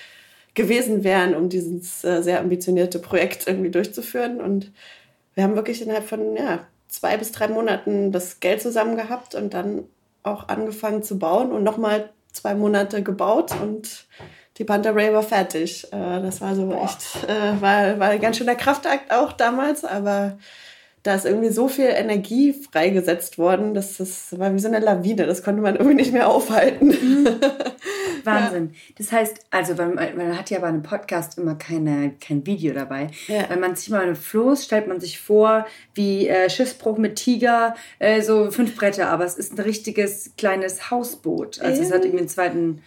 gewesen 0.54 1.04
wären, 1.04 1.34
um 1.34 1.48
dieses 1.48 2.04
äh, 2.04 2.22
sehr 2.22 2.40
ambitionierte 2.40 2.98
Projekt 2.98 3.46
irgendwie 3.46 3.70
durchzuführen. 3.70 4.40
Und 4.40 4.72
wir 5.34 5.44
haben 5.44 5.56
wirklich 5.56 5.82
innerhalb 5.82 6.08
von 6.08 6.36
ja, 6.36 6.66
zwei 6.88 7.16
bis 7.16 7.32
drei 7.32 7.48
Monaten 7.48 8.12
das 8.12 8.40
Geld 8.40 8.60
zusammen 8.60 8.96
gehabt 8.96 9.34
und 9.34 9.54
dann 9.54 9.84
auch 10.22 10.48
angefangen 10.48 11.02
zu 11.02 11.18
bauen 11.18 11.52
und 11.52 11.62
nochmal 11.62 12.10
zwei 12.32 12.54
Monate 12.54 13.02
gebaut 13.02 13.52
und 13.60 14.06
die 14.58 14.64
Panther 14.64 14.94
Ray 14.94 15.12
war 15.12 15.22
fertig. 15.22 15.84
Äh, 15.92 16.20
das 16.20 16.40
war 16.40 16.54
so 16.54 16.72
echt, 16.72 17.28
äh, 17.28 17.60
war, 17.60 17.98
war 17.98 18.08
ein 18.08 18.20
ganz 18.20 18.36
schöner 18.36 18.54
Kraftakt 18.54 19.12
auch 19.12 19.32
damals, 19.32 19.84
aber 19.84 20.38
da 21.02 21.14
ist 21.14 21.24
irgendwie 21.24 21.48
so 21.48 21.68
viel 21.68 21.88
Energie 21.88 22.52
freigesetzt 22.52 23.38
worden, 23.38 23.72
dass 23.72 23.96
das 23.96 24.38
war 24.38 24.54
wie 24.54 24.58
so 24.58 24.68
eine 24.68 24.80
Lawine. 24.80 25.26
Das 25.26 25.42
konnte 25.42 25.62
man 25.62 25.76
irgendwie 25.76 25.96
nicht 25.96 26.12
mehr 26.12 26.28
aufhalten. 26.28 26.90
Wahnsinn. 28.24 28.70
Ja. 28.72 28.94
Das 28.98 29.12
heißt, 29.12 29.46
also 29.50 29.74
man, 29.74 29.94
man, 29.94 30.38
hat 30.38 30.50
ja 30.50 30.58
bei 30.58 30.66
einem 30.66 30.82
Podcast 30.82 31.38
immer 31.38 31.54
keine, 31.54 32.12
kein 32.20 32.44
Video 32.46 32.74
dabei. 32.74 33.08
Ja. 33.28 33.48
Wenn 33.48 33.60
man 33.60 33.76
sich 33.76 33.88
mal 33.88 34.02
einen 34.02 34.16
Floß, 34.16 34.64
stellt 34.64 34.88
man 34.88 35.00
sich 35.00 35.18
vor, 35.18 35.66
wie 35.94 36.28
äh, 36.28 36.50
Schiffsbruch 36.50 36.98
mit 36.98 37.16
Tiger, 37.16 37.74
äh, 37.98 38.20
so 38.20 38.50
fünf 38.50 38.76
Bretter, 38.76 39.08
aber 39.08 39.24
es 39.24 39.36
ist 39.36 39.54
ein 39.54 39.60
richtiges 39.60 40.32
kleines 40.36 40.90
Hausboot. 40.90 41.62
Also 41.62 41.80
ja. 41.80 41.88
es 41.88 41.94
hat 41.94 42.02
irgendwie 42.04 42.20
einen 42.20 42.28
zweiten 42.28 42.82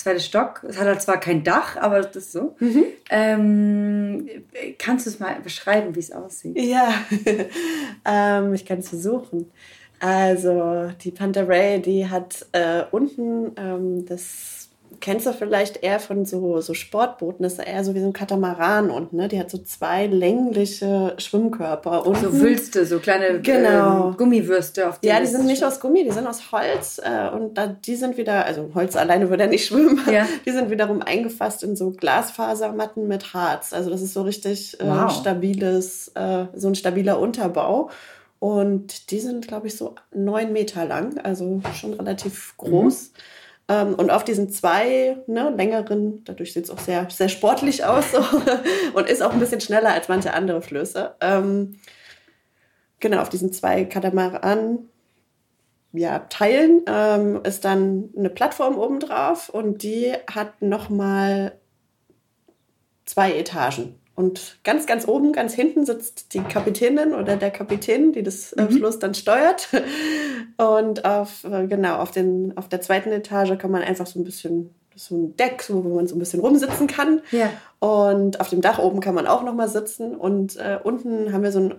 zweite 0.00 0.20
Stock. 0.20 0.64
Es 0.68 0.78
hat 0.78 0.86
halt 0.86 1.02
zwar 1.02 1.18
kein 1.18 1.44
Dach, 1.44 1.76
aber 1.76 2.00
das 2.00 2.16
ist 2.16 2.32
so. 2.32 2.56
Mhm. 2.58 2.84
Ähm, 3.10 4.28
kannst 4.78 5.06
du 5.06 5.10
es 5.10 5.20
mal 5.20 5.40
beschreiben, 5.40 5.94
wie 5.94 6.00
es 6.00 6.12
aussieht? 6.12 6.58
Ja, 6.58 6.92
ähm, 8.04 8.54
ich 8.54 8.64
kann 8.64 8.78
es 8.78 8.88
versuchen. 8.88 9.50
Also 10.00 10.90
die 11.02 11.10
Panterei, 11.10 11.78
die 11.78 12.08
hat 12.08 12.46
äh, 12.52 12.84
unten 12.90 13.52
ähm, 13.56 14.06
das 14.06 14.59
kennst 15.00 15.26
du 15.26 15.32
vielleicht 15.32 15.82
eher 15.82 15.98
von 15.98 16.24
so, 16.24 16.60
so 16.60 16.74
Sportbooten, 16.74 17.42
das 17.42 17.54
ist 17.54 17.66
eher 17.66 17.82
so 17.84 17.94
wie 17.94 18.00
so 18.00 18.06
ein 18.06 18.12
Katamaran 18.12 18.90
unten, 18.90 19.16
ne? 19.16 19.28
Die 19.28 19.38
hat 19.38 19.50
so 19.50 19.58
zwei 19.58 20.06
längliche 20.06 21.14
Schwimmkörper. 21.18 22.06
Unten. 22.06 22.22
So 22.22 22.40
Wülste, 22.40 22.86
so 22.86 22.98
kleine 22.98 23.40
genau. 23.40 24.08
ähm, 24.08 24.16
Gummiwürste. 24.16 24.88
Auf 24.88 24.98
ja, 25.02 25.18
die 25.20 25.26
sind 25.26 25.46
nicht 25.46 25.64
aus 25.64 25.80
Gummi, 25.80 26.04
die 26.04 26.10
sind 26.10 26.26
aus 26.26 26.52
Holz 26.52 27.00
äh, 27.02 27.28
und 27.34 27.56
da, 27.56 27.66
die 27.66 27.96
sind 27.96 28.16
wieder, 28.16 28.44
also 28.44 28.70
Holz 28.74 28.96
alleine 28.96 29.30
würde 29.30 29.44
ja 29.44 29.50
nicht 29.50 29.66
schwimmen, 29.66 30.00
ja. 30.10 30.26
die 30.46 30.50
sind 30.50 30.70
wiederum 30.70 31.02
eingefasst 31.02 31.62
in 31.62 31.76
so 31.76 31.90
Glasfasermatten 31.90 33.08
mit 33.08 33.34
Harz. 33.34 33.72
Also 33.72 33.90
das 33.90 34.02
ist 34.02 34.14
so 34.14 34.22
richtig 34.22 34.78
äh, 34.80 34.86
wow. 34.86 35.10
stabiles, 35.10 36.08
äh, 36.14 36.46
so 36.54 36.68
ein 36.68 36.74
stabiler 36.74 37.18
Unterbau. 37.18 37.90
Und 38.38 39.10
die 39.10 39.20
sind, 39.20 39.46
glaube 39.48 39.66
ich, 39.66 39.76
so 39.76 39.96
neun 40.14 40.54
Meter 40.54 40.86
lang, 40.86 41.18
also 41.18 41.60
schon 41.74 41.92
relativ 41.92 42.54
groß. 42.56 43.10
Mhm. 43.12 43.20
Ähm, 43.70 43.94
und 43.94 44.10
auf 44.10 44.24
diesen 44.24 44.50
zwei 44.50 45.18
ne, 45.28 45.54
längeren, 45.56 46.24
dadurch 46.24 46.52
sieht 46.52 46.64
es 46.64 46.70
auch 46.70 46.80
sehr, 46.80 47.08
sehr 47.08 47.28
sportlich 47.28 47.84
aus 47.84 48.10
so, 48.10 48.18
und 48.94 49.08
ist 49.08 49.22
auch 49.22 49.32
ein 49.32 49.38
bisschen 49.38 49.60
schneller 49.60 49.94
als 49.94 50.08
manche 50.08 50.34
andere 50.34 50.60
Flöße. 50.60 51.14
Ähm, 51.20 51.78
genau, 52.98 53.22
auf 53.22 53.28
diesen 53.28 53.52
zwei 53.52 53.84
Katamaran 53.84 54.80
ja, 55.92 56.18
Teilen 56.18 56.82
ähm, 56.88 57.40
ist 57.44 57.64
dann 57.64 58.10
eine 58.16 58.30
Plattform 58.30 58.76
oben 58.76 58.98
drauf 58.98 59.48
und 59.48 59.84
die 59.84 60.14
hat 60.28 60.62
nochmal 60.62 61.56
zwei 63.04 63.32
Etagen. 63.34 63.99
Und 64.20 64.58
ganz, 64.64 64.84
ganz 64.86 65.08
oben, 65.08 65.32
ganz 65.32 65.54
hinten 65.54 65.86
sitzt 65.86 66.34
die 66.34 66.40
Kapitänin 66.40 67.14
oder 67.14 67.36
der 67.36 67.50
Kapitän, 67.50 68.12
die 68.12 68.22
das 68.22 68.52
äh, 68.52 68.64
mhm. 68.64 68.72
Floß 68.72 68.98
dann 68.98 69.14
steuert. 69.14 69.68
Und 70.58 71.06
auf, 71.06 71.44
äh, 71.44 71.66
genau, 71.66 71.96
auf, 71.96 72.10
den, 72.10 72.52
auf 72.58 72.68
der 72.68 72.82
zweiten 72.82 73.12
Etage 73.12 73.56
kann 73.56 73.70
man 73.70 73.80
einfach 73.80 74.06
so 74.06 74.20
ein 74.20 74.24
bisschen, 74.24 74.74
so 74.94 75.16
ein 75.16 75.36
Deck, 75.36 75.64
wo 75.70 75.80
man 75.80 76.06
so 76.06 76.16
ein 76.16 76.18
bisschen 76.18 76.40
rumsitzen 76.40 76.86
kann. 76.86 77.22
Ja. 77.30 77.50
Und 77.78 78.40
auf 78.40 78.50
dem 78.50 78.60
Dach 78.60 78.78
oben 78.78 79.00
kann 79.00 79.14
man 79.14 79.26
auch 79.26 79.42
nochmal 79.42 79.68
sitzen. 79.68 80.14
Und 80.14 80.56
äh, 80.56 80.78
unten 80.82 81.32
haben 81.32 81.42
wir 81.42 81.52
so 81.52 81.60
ein 81.60 81.74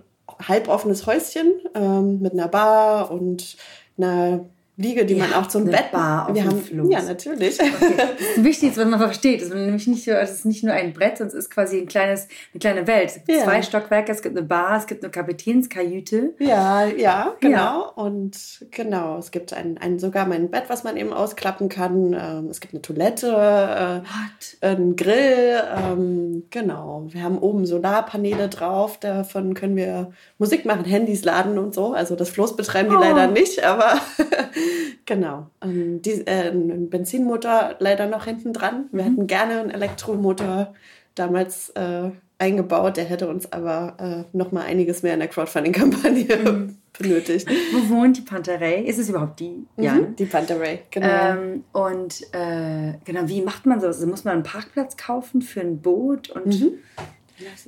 halboffenes 0.48 1.06
Häuschen 1.06 1.52
ähm, 1.74 2.20
mit 2.20 2.32
einer 2.32 2.48
Bar 2.48 3.12
und 3.12 3.56
einer 3.96 4.46
Liege, 4.82 5.04
die 5.04 5.14
ja, 5.14 5.24
man 5.24 5.34
auch 5.34 5.46
zum 5.46 5.64
Bett. 5.64 5.92
Bar 5.92 6.28
auf 6.28 6.34
wir 6.34 6.44
haben, 6.44 6.60
Floß. 6.60 6.90
Ja, 6.90 7.02
natürlich. 7.02 7.58
Okay. 7.60 7.70
Das 8.02 8.36
ist 8.36 8.44
wichtig, 8.44 8.76
was 8.76 8.84
man 8.84 8.98
versteht. 8.98 9.42
Es 9.42 9.48
ist 9.48 9.54
nämlich 9.54 9.86
nicht, 9.86 10.04
so, 10.04 10.10
es 10.12 10.30
ist 10.30 10.44
nicht 10.44 10.64
nur 10.64 10.74
ein 10.74 10.92
Brett, 10.92 11.18
sondern 11.18 11.36
es 11.36 11.44
ist 11.44 11.50
quasi 11.50 11.78
ein 11.78 11.86
kleines, 11.86 12.28
eine 12.52 12.60
kleine 12.60 12.86
Welt. 12.86 13.10
Es 13.10 13.14
gibt 13.14 13.28
ja. 13.28 13.44
zwei 13.44 13.62
Stockwerke, 13.62 14.12
es 14.12 14.22
gibt 14.22 14.36
eine 14.36 14.46
Bar, 14.46 14.78
es 14.78 14.86
gibt 14.86 15.02
eine 15.02 15.10
Kapitänskajüte. 15.10 16.34
Ja, 16.38 16.86
ja, 16.86 17.34
genau. 17.40 17.56
Ja. 17.56 17.92
Und 17.94 18.66
genau, 18.70 19.18
es 19.18 19.30
gibt 19.30 19.52
ein, 19.52 19.78
ein 19.78 19.98
sogar 19.98 20.26
mein 20.26 20.50
Bett, 20.50 20.64
was 20.68 20.84
man 20.84 20.96
eben 20.96 21.12
ausklappen 21.12 21.68
kann. 21.68 22.14
Ähm, 22.18 22.48
es 22.50 22.60
gibt 22.60 22.74
eine 22.74 22.82
Toilette, 22.82 24.02
äh, 24.60 24.66
einen 24.66 24.96
Grill. 24.96 25.60
Ähm, 25.76 26.44
genau. 26.50 27.06
Wir 27.08 27.22
haben 27.22 27.38
oben 27.38 27.66
Solarpaneele 27.66 28.48
drauf. 28.48 28.98
Davon 28.98 29.54
können 29.54 29.76
wir 29.76 30.12
Musik 30.38 30.64
machen, 30.64 30.84
Handys 30.84 31.24
laden 31.24 31.58
und 31.58 31.74
so. 31.74 31.92
Also 31.92 32.16
das 32.16 32.30
Floß 32.30 32.56
betreiben 32.56 32.90
die 32.90 32.96
oh. 32.96 33.00
leider 33.00 33.26
nicht, 33.28 33.64
aber 33.64 34.00
genau. 35.06 35.48
Ähm, 35.62 36.02
die, 36.02 36.26
äh, 36.26 36.50
ein 36.50 36.90
Benzinmotor 36.90 37.76
leider 37.78 38.06
noch 38.06 38.24
hinten 38.24 38.52
dran. 38.52 38.86
Wir 38.92 39.02
mhm. 39.02 39.08
hätten 39.08 39.26
gerne 39.26 39.60
einen 39.60 39.70
Elektromotor 39.70 40.74
damals 41.14 41.70
äh, 41.70 42.10
eingebaut. 42.38 42.96
Der 42.96 43.04
hätte 43.04 43.28
uns 43.28 43.52
aber 43.52 43.96
äh, 43.98 44.36
noch 44.36 44.52
mal 44.52 44.64
einiges 44.64 45.02
mehr 45.02 45.14
in 45.14 45.20
der 45.20 45.28
Crowdfunding-Kampagne 45.28 46.36
mhm. 46.36 46.76
benötigt. 46.98 47.48
Wo 47.72 47.94
wohnt 47.94 48.18
die 48.18 48.22
Panterei? 48.22 48.82
Ist 48.82 48.98
es 48.98 49.08
überhaupt 49.08 49.40
die? 49.40 49.66
Mhm, 49.76 49.84
ja, 49.84 49.98
die 50.00 50.26
Panterei, 50.26 50.82
genau. 50.90 51.08
Ähm, 51.08 51.64
und 51.72 52.22
äh, 52.32 52.94
genau, 53.04 53.28
wie 53.28 53.42
macht 53.42 53.66
man 53.66 53.78
das? 53.78 53.96
Also 53.96 54.06
muss 54.06 54.24
man 54.24 54.34
einen 54.34 54.42
Parkplatz 54.42 54.96
kaufen 54.96 55.42
für 55.42 55.60
ein 55.60 55.80
Boot 55.80 56.30
und 56.30 56.60
mhm. 56.60 56.72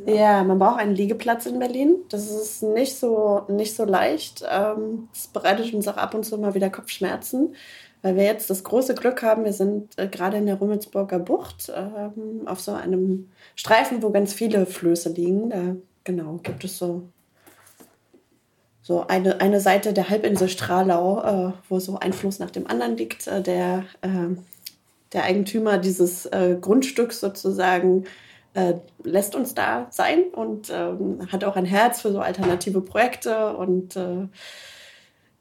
Ja, 0.07 0.43
man 0.45 0.59
braucht 0.59 0.81
einen 0.81 0.95
Liegeplatz 0.95 1.47
in 1.47 1.59
Berlin. 1.59 1.97
Das 2.09 2.31
ist 2.31 2.63
nicht 2.63 2.97
so, 2.97 3.43
nicht 3.49 3.75
so 3.75 3.85
leicht. 3.85 4.45
Ähm, 4.51 5.09
das 5.13 5.29
bereitet 5.29 5.73
uns 5.75 5.89
auch 5.89 5.97
ab 5.97 6.15
und 6.15 6.25
zu 6.25 6.39
mal 6.39 6.55
wieder 6.55 6.71
Kopfschmerzen, 6.71 7.55
weil 8.03 8.17
wir 8.17 8.25
jetzt 8.25 8.51
das 8.51 8.65
große 8.65 8.95
Glück 8.95 9.23
haben, 9.23 9.45
wir 9.45 9.53
sind 9.53 9.99
äh, 9.99 10.09
gerade 10.09 10.37
in 10.37 10.47
der 10.47 10.57
Rummelsburger 10.57 11.19
Bucht 11.19 11.73
ähm, 11.75 12.47
auf 12.47 12.61
so 12.61 12.73
einem 12.73 13.31
Streifen, 13.55 14.03
wo 14.03 14.11
ganz 14.11 14.35
viele 14.35 14.67
Flöße 14.67 15.11
liegen. 15.11 15.51
Da 15.51 15.77
genau 16.05 16.39
gibt 16.43 16.65
es 16.65 16.79
so, 16.79 17.09
so 18.83 19.07
eine, 19.07 19.41
eine 19.41 19.61
Seite 19.61 19.95
der 19.95 20.11
Halbinsel 20.11 20.51
Stralau, 20.51 21.23
äh, 21.23 21.53
wo 21.71 21.81
so 21.81 21.99
ein 21.99 22.13
Fluss 22.13 22.39
nach 22.39 22.51
dem 22.51 22.67
anderen 22.67 22.99
liegt. 22.99 23.27
Äh, 23.27 23.43
der, 23.43 23.85
äh, 24.03 24.37
der 25.13 25.25
Eigentümer 25.25 25.79
dieses 25.79 26.29
Grundstücks 26.61 27.21
sozusagen 27.21 28.05
äh, 28.55 28.75
lässt 29.03 29.35
uns 29.35 29.55
da 29.55 29.87
sein 29.91 30.25
und 30.33 30.71
ähm, 30.73 31.29
hat 31.31 31.45
auch 31.45 31.57
ein 31.57 31.65
Herz 31.65 32.01
für 32.01 32.13
so 32.13 32.21
alternative 32.21 32.81
Projekte 32.81 33.57
und 33.57 33.97
äh, 33.97 34.29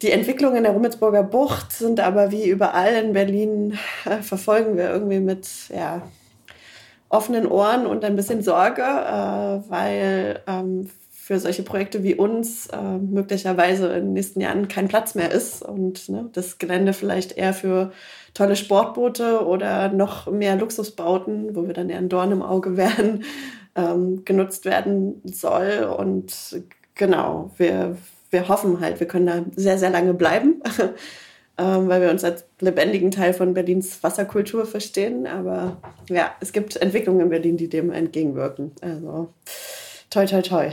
die 0.02 0.12
Entwicklungen 0.12 0.58
in 0.58 0.64
der 0.64 0.74
Rummelsburger 0.74 1.24
Bucht 1.24 1.72
sind 1.72 2.00
aber 2.00 2.32
wie 2.32 2.48
überall 2.48 2.94
in 2.96 3.14
Berlin, 3.14 3.78
äh, 4.06 4.18
verfolgen 4.18 4.76
wir 4.76 4.90
irgendwie 4.90 5.20
mit 5.20 5.48
ja, 5.70 6.02
offenen 7.08 7.48
Ohren 7.48 7.86
und 7.86 8.04
ein 8.04 8.16
bisschen 8.16 8.42
Sorge, 8.42 8.82
äh, 8.82 9.70
weil 9.70 10.42
ähm, 10.48 10.90
für 11.12 11.40
solche 11.40 11.64
Projekte 11.64 12.04
wie 12.04 12.16
uns 12.16 12.68
äh, 12.68 12.82
möglicherweise 12.82 13.88
in 13.94 14.06
den 14.06 14.14
nächsten 14.14 14.42
Jahren 14.42 14.68
kein 14.68 14.90
Platz 14.90 15.16
mehr 15.16 15.32
ist 15.32 15.62
und 15.62 16.10
ne, 16.10 16.30
das 16.34 16.58
Gelände 16.58 16.92
vielleicht 16.92 17.38
eher 17.38 17.54
für 17.54 17.94
tolle 18.34 18.56
Sportboote 18.56 19.46
oder 19.46 19.90
noch 19.90 20.30
mehr 20.32 20.56
Luxusbauten, 20.56 21.56
wo 21.56 21.68
wir 21.68 21.74
dann 21.74 21.90
eher 21.90 22.00
ein 22.00 22.10
Dorn 22.10 22.32
im 22.32 22.42
Auge 22.42 22.78
werden, 22.78 23.24
ähm, 23.76 24.26
genutzt 24.26 24.66
werden 24.66 25.22
soll. 25.26 25.94
Und 25.98 26.64
genau, 26.96 27.52
wir, 27.58 27.98
wir 28.32 28.48
hoffen 28.48 28.80
halt, 28.80 29.00
wir 29.00 29.08
können 29.08 29.28
da 29.28 29.44
sehr, 29.56 29.78
sehr 29.78 29.90
lange 29.90 30.14
bleiben. 30.14 30.62
ähm, 31.58 31.88
weil 31.88 32.02
wir 32.02 32.10
uns 32.10 32.24
als 32.24 32.46
lebendigen 32.60 33.12
Teil 33.12 33.34
von 33.34 33.54
Berlins 33.54 34.02
Wasserkultur 34.02 34.66
verstehen. 34.66 35.28
Aber 35.28 35.78
ja, 36.10 36.32
es 36.40 36.52
gibt 36.52 36.76
Entwicklungen 36.78 37.22
in 37.22 37.30
Berlin, 37.30 37.58
die 37.58 37.70
dem 37.70 37.92
entgegenwirken. 37.92 38.72
Also 38.82 39.30
toi, 40.10 40.26
toi, 40.26 40.42
toi. 40.42 40.72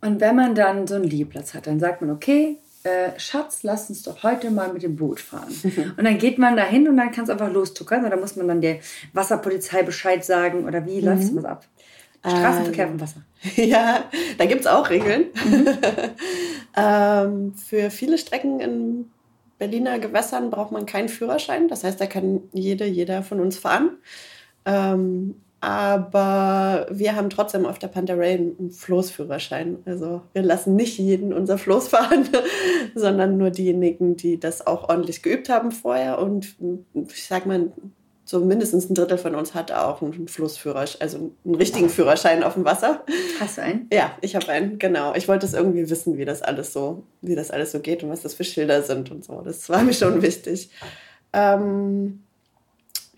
Und 0.00 0.20
wenn 0.20 0.36
man 0.36 0.54
dann 0.54 0.86
so 0.86 0.94
einen 0.94 1.04
Liegeplatz 1.04 1.54
hat, 1.54 1.66
dann 1.66 1.80
sagt 1.80 2.00
man, 2.00 2.10
okay, 2.10 2.58
äh, 2.86 3.18
Schatz, 3.18 3.64
lass 3.64 3.90
uns 3.90 4.02
doch 4.02 4.22
heute 4.22 4.50
mal 4.50 4.72
mit 4.72 4.82
dem 4.82 4.96
Boot 4.96 5.18
fahren. 5.18 5.52
und 5.96 6.04
dann 6.04 6.18
geht 6.18 6.38
man 6.38 6.56
dahin 6.56 6.88
und 6.88 6.96
dann 6.96 7.10
kann 7.10 7.24
es 7.24 7.30
einfach 7.30 7.52
lostuckern 7.52 8.04
oder 8.04 8.16
muss 8.16 8.36
man 8.36 8.46
dann 8.46 8.60
der 8.60 8.78
Wasserpolizei 9.12 9.82
Bescheid 9.82 10.24
sagen 10.24 10.64
oder 10.64 10.86
wie 10.86 11.00
mhm. 11.00 11.06
läuft 11.06 11.22
es 11.24 11.44
ab? 11.44 11.66
Straßenverkehr 12.20 12.88
vom 12.88 13.00
Wasser. 13.00 13.20
Ja, 13.56 14.04
da 14.38 14.46
gibt 14.46 14.62
es 14.62 14.66
auch 14.66 14.90
Regeln. 14.90 15.26
Mhm. 15.44 15.68
ähm, 16.76 17.54
für 17.54 17.90
viele 17.90 18.18
Strecken 18.18 18.60
in 18.60 19.10
Berliner 19.58 19.98
Gewässern 19.98 20.50
braucht 20.50 20.72
man 20.72 20.86
keinen 20.86 21.08
Führerschein. 21.08 21.68
Das 21.68 21.84
heißt, 21.84 22.00
da 22.00 22.06
kann 22.06 22.42
jede, 22.52 22.86
jeder 22.86 23.22
von 23.22 23.40
uns 23.40 23.58
fahren. 23.58 23.98
Ähm, 24.64 25.36
aber 25.60 26.86
wir 26.90 27.16
haben 27.16 27.30
trotzdem 27.30 27.66
auf 27.66 27.78
der 27.78 27.88
Panterei 27.88 28.34
einen 28.34 28.70
Floßführerschein. 28.70 29.78
Also 29.84 30.22
wir 30.32 30.42
lassen 30.42 30.76
nicht 30.76 30.98
jeden 30.98 31.32
unser 31.32 31.58
Floß 31.58 31.88
fahren, 31.90 32.28
sondern 32.94 33.36
nur 33.38 33.50
diejenigen, 33.50 34.16
die 34.16 34.38
das 34.38 34.66
auch 34.66 34.88
ordentlich 34.88 35.22
geübt 35.22 35.48
haben 35.48 35.72
vorher. 35.72 36.18
Und 36.18 36.56
ich 36.94 37.26
sag 37.26 37.46
mal, 37.46 37.72
so 38.26 38.40
mindestens 38.40 38.90
ein 38.90 38.94
Drittel 38.94 39.18
von 39.18 39.36
uns 39.36 39.54
hat 39.54 39.70
auch 39.70 40.02
einen 40.02 40.26
Flussführerschein, 40.26 41.00
also 41.00 41.30
einen 41.44 41.54
richtigen 41.54 41.88
Führerschein 41.88 42.42
auf 42.42 42.54
dem 42.54 42.64
Wasser. 42.64 43.04
Hast 43.38 43.56
du 43.56 43.62
einen? 43.62 43.88
Ja, 43.92 44.18
ich 44.20 44.34
habe 44.34 44.48
einen, 44.48 44.80
genau. 44.80 45.14
Ich 45.14 45.28
wollte 45.28 45.46
es 45.46 45.54
irgendwie 45.54 45.88
wissen, 45.88 46.18
wie 46.18 46.24
das 46.24 46.42
alles 46.42 46.72
so, 46.72 47.04
wie 47.22 47.36
das 47.36 47.52
alles 47.52 47.70
so 47.70 47.78
geht 47.78 48.02
und 48.02 48.10
was 48.10 48.22
das 48.22 48.34
für 48.34 48.42
Schilder 48.42 48.82
sind 48.82 49.12
und 49.12 49.24
so. 49.24 49.40
Das 49.42 49.68
war 49.68 49.82
mir 49.82 49.94
schon 49.94 50.22
wichtig. 50.22 50.70
Ähm, 51.32 52.24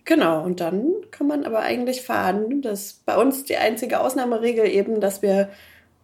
Genau, 0.09 0.43
und 0.43 0.61
dann 0.61 0.91
kann 1.11 1.27
man 1.27 1.45
aber 1.45 1.61
eigentlich 1.61 2.01
fahren. 2.01 2.63
Das 2.63 2.81
ist 2.81 3.05
bei 3.05 3.15
uns 3.19 3.45
die 3.45 3.59
einzige 3.59 4.01
Ausnahmeregel 4.01 4.67
eben, 4.67 5.03
dass 5.03 5.21
wir 5.21 5.51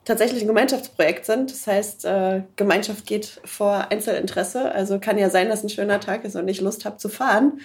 tatsächlich 0.05 0.43
ein 0.43 0.47
Gemeinschaftsprojekt 0.47 1.25
sind. 1.25 1.51
Das 1.51 1.67
heißt, 1.67 2.05
äh, 2.05 2.43
Gemeinschaft 2.57 3.07
geht 3.07 3.41
vor 3.47 3.87
Einzelinteresse. 3.91 4.71
Also 4.73 4.99
kann 4.99 5.17
ja 5.17 5.31
sein, 5.31 5.49
dass 5.49 5.63
ein 5.63 5.71
schöner 5.71 6.01
Tag 6.01 6.27
ist 6.27 6.37
und 6.37 6.47
ich 6.49 6.61
Lust 6.61 6.85
habe 6.85 6.99
zu 6.99 7.09
fahren. 7.09 7.61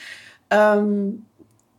Ähm, 0.49 1.25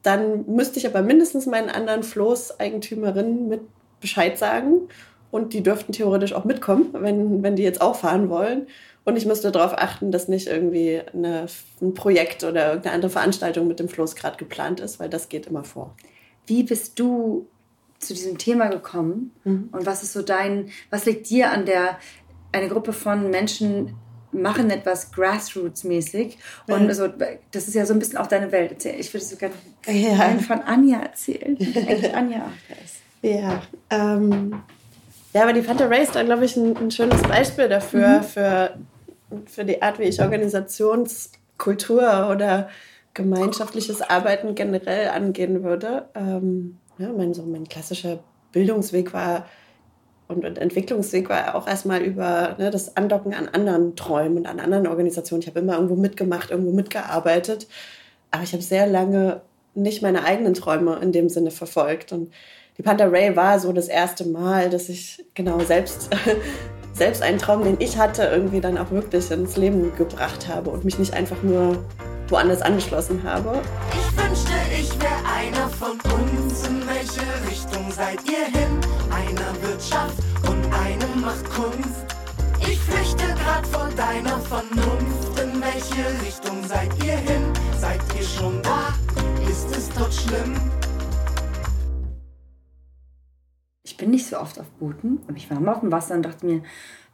dann 0.03 0.45
müsste 0.47 0.79
ich 0.79 0.87
aber 0.87 1.01
mindestens 1.01 1.47
meinen 1.47 1.71
anderen 1.71 2.03
Floßeigentümerinnen 2.03 3.49
mit 3.49 3.63
Bescheid 4.03 4.37
sagen. 4.37 4.91
Und 5.31 5.55
die 5.55 5.63
dürften 5.63 5.93
theoretisch 5.93 6.35
auch 6.35 6.45
mitkommen, 6.45 6.91
wenn, 6.93 7.43
wenn 7.43 7.57
die 7.57 7.63
jetzt 7.63 7.81
auch 7.81 7.97
fahren 7.97 8.29
wollen. 8.29 8.67
Und 9.05 9.17
ich 9.17 9.27
müsste 9.27 9.51
darauf 9.51 9.73
achten, 9.73 10.13
dass 10.13 10.29
nicht 10.29 10.47
irgendwie 10.47 11.01
eine, 11.13 11.47
ein 11.81 11.95
Projekt 11.95 12.45
oder 12.45 12.69
irgendeine 12.69 12.95
andere 12.97 13.11
Veranstaltung 13.11 13.67
mit 13.67 13.81
dem 13.81 13.89
Floß 13.89 14.15
gerade 14.15 14.37
geplant 14.37 14.81
ist, 14.81 15.01
weil 15.01 15.09
das 15.09 15.29
geht 15.29 15.47
immer 15.47 15.65
vor. 15.65 15.95
Wie 16.47 16.63
bist 16.63 16.99
du 16.99 17.47
zu 17.99 18.15
diesem 18.15 18.39
Thema 18.39 18.69
gekommen? 18.69 19.33
Mhm. 19.45 19.69
Und 19.73 19.87
was 19.87 20.03
ist 20.03 20.13
so 20.13 20.23
dein, 20.23 20.71
was 20.91 21.07
liegt 21.07 21.31
dir 21.31 21.51
an 21.51 21.67
der, 21.67 21.99
eine 22.53 22.69
Gruppe 22.69 22.93
von 22.93 23.31
Menschen 23.31 23.95
machen 24.33 24.71
etwas 24.71 25.13
Grassroots-mäßig. 25.13 26.37
Und 26.67 26.89
also, 26.89 27.09
das 27.51 27.69
ist 27.69 27.75
ja 27.75 27.85
so 27.85 27.93
ein 27.93 27.99
bisschen 27.99 28.19
auch 28.19 28.27
deine 28.27 28.53
Welt. 28.53 28.85
Ich 28.85 29.13
würde 29.13 29.25
so 29.25 29.37
gerne 29.37 29.55
ja. 29.87 30.39
von 30.39 30.61
Anja 30.61 31.01
erzählen. 31.01 31.57
Eigentlich 31.59 32.15
Anja 32.15 32.47
auch 32.47 33.29
Ja, 33.29 33.63
ähm, 33.91 34.63
ja, 35.33 35.43
aber 35.43 35.53
die 35.53 35.63
Fanta 35.63 35.87
ist 35.95 36.15
da, 36.15 36.23
glaube 36.23 36.45
ich, 36.45 36.57
ein, 36.57 36.77
ein, 36.77 36.91
schönes 36.91 37.23
Beispiel 37.23 37.69
dafür, 37.69 38.19
mhm. 38.19 38.23
für, 38.23 38.75
für 39.47 39.65
die 39.65 39.83
Art, 39.83 39.99
wie 39.99 40.05
ich 40.05 40.21
Organisationskultur 40.21 42.29
oder 42.31 42.69
gemeinschaftliches 43.15 44.03
Arbeiten 44.03 44.55
generell 44.55 45.09
angehen 45.09 45.65
würde. 45.65 46.09
Ähm, 46.15 46.79
ja, 46.99 47.09
mein, 47.17 47.35
so 47.35 47.43
mein 47.43 47.69
klassischer 47.69 48.21
Bildungsweg 48.53 49.13
war 49.13 49.47
und, 50.31 50.45
und 50.45 50.59
Entwicklungsweg 50.59 51.29
war 51.29 51.57
auch 51.57 51.67
erstmal 51.67 52.03
über 52.03 52.55
ne, 52.59 52.71
das 52.71 52.97
Andocken 52.97 53.35
an 53.35 53.49
anderen 53.49 53.97
Träumen 53.97 54.39
und 54.39 54.47
an 54.47 54.61
anderen 54.61 54.87
Organisationen. 54.87 55.43
Ich 55.43 55.49
habe 55.49 55.59
immer 55.59 55.75
irgendwo 55.75 55.97
mitgemacht, 55.97 56.53
irgendwo 56.53 56.71
mitgearbeitet, 56.71 57.67
aber 58.31 58.45
ich 58.45 58.53
habe 58.53 58.63
sehr 58.63 58.87
lange 58.87 59.41
nicht 59.75 60.03
meine 60.03 60.25
eigenen 60.25 60.55
Träume 60.55 61.01
in 61.03 61.11
dem 61.11 61.29
Sinne 61.29 61.51
verfolgt. 61.51 62.13
Und 62.13 62.33
die 62.81 62.83
Panther 62.83 63.13
Ray 63.13 63.37
war 63.37 63.61
so 63.61 63.75
das 63.75 63.89
erste 63.89 64.25
Mal, 64.27 64.71
dass 64.71 64.89
ich 64.89 65.23
genau 65.35 65.61
selbst, 65.61 66.09
selbst 66.95 67.21
einen 67.21 67.37
Traum, 67.37 67.63
den 67.63 67.77
ich 67.79 67.99
hatte, 67.99 68.23
irgendwie 68.23 68.63
dann 68.63 68.79
auch 68.79 68.91
wirklich 68.91 69.31
ins 69.31 69.59
Leben 69.59 69.95
gebracht 69.97 70.49
habe 70.49 70.71
und 70.71 70.87
mich 70.87 70.99
nicht 70.99 71.13
einfach 71.13 71.43
nur 71.43 71.85
woanders 72.29 72.63
angeschlossen 72.63 73.23
habe. 73.23 73.61
Ich 73.93 74.17
wünschte, 74.17 74.53
ich 74.73 74.99
wäre 74.99 75.13
einer 75.31 75.69
von 75.69 75.91
uns. 75.91 76.69
In 76.69 76.81
welche 76.89 77.51
Richtung 77.51 77.93
seid 77.93 78.19
ihr 78.25 78.47
hin? 78.47 78.81
Einer 79.11 79.69
Wirtschaft 79.69 80.17
und 80.49 80.65
einem 80.73 81.21
macht 81.21 81.45
Kunst. 81.51 82.07
Ich 82.61 82.79
flüchte 82.79 83.27
grad 83.45 83.67
vor 83.67 83.91
deiner 83.95 84.39
Vernunft. 84.39 85.39
In 85.39 85.61
welche 85.61 86.25
Richtung 86.25 86.67
seid 86.67 86.89
ihr 87.05 87.19
hin? 87.19 87.43
Seid 87.79 88.01
ihr 88.19 88.25
schon 88.25 88.63
da? 88.63 88.95
Ist 89.47 89.71
es 89.77 89.91
dort 89.91 90.15
schlimm? 90.15 90.55
Bin 94.01 94.11
nicht 94.11 94.27
so 94.27 94.39
oft 94.39 94.59
auf 94.59 94.67
Booten, 94.79 95.21
aber 95.29 95.37
ich 95.37 95.51
war 95.51 95.61
mal 95.61 95.75
auf 95.75 95.81
dem 95.81 95.93
Wasser 95.93 96.15
und 96.15 96.23
dachte 96.23 96.45
mir, 96.47 96.63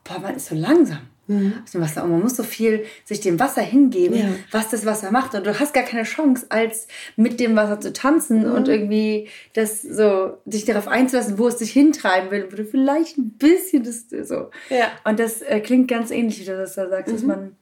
boah, 0.05 0.21
man 0.21 0.37
ist 0.37 0.47
so 0.47 0.55
langsam. 0.55 1.01
Mhm. 1.29 1.55
Aus 1.65 1.73
dem 1.73 1.81
Wasser. 1.81 2.05
Und 2.05 2.13
man 2.13 2.23
muss 2.23 2.37
so 2.37 2.45
viel 2.45 2.85
sich 3.05 3.21
dem 3.21 3.41
Wasser 3.41 3.63
hingeben, 3.63 4.17
ja. 4.17 4.29
was 4.53 4.71
das 4.71 4.87
Wasser 4.87 5.11
macht. 5.11 5.35
Und 5.35 5.45
du 5.45 5.59
hast 5.59 5.75
gar 5.75 5.83
keine 5.83 6.05
Chance, 6.05 6.47
als 6.51 6.87
mit 7.17 7.41
dem 7.41 7.57
Wasser 7.57 7.81
zu 7.81 7.93
tanzen 7.93 8.47
mhm. 8.47 8.53
und 8.53 8.69
irgendwie 8.69 9.29
das 9.53 9.83
so, 9.83 10.39
dich 10.45 10.65
darauf 10.65 10.87
einzulassen, 10.87 11.37
wo 11.39 11.49
es 11.49 11.57
dich 11.57 11.73
hintreiben 11.73 12.31
will, 12.31 12.47
wo 12.51 12.55
du 12.55 12.65
vielleicht 12.65 13.19
ein 13.19 13.31
bisschen 13.31 13.83
das 13.83 14.05
so. 14.09 14.51
Ja. 14.71 14.93
Und 15.05 15.19
das 15.19 15.43
äh, 15.43 15.59
klingt 15.59 15.89
ganz 15.89 16.13
ähnlich, 16.13 16.41
wie 16.41 16.45
du 16.45 16.57
das 16.57 16.77
da 16.77 16.89
sagst, 16.89 17.09
mhm. 17.09 17.13
dass 17.13 17.23
man 17.25 17.57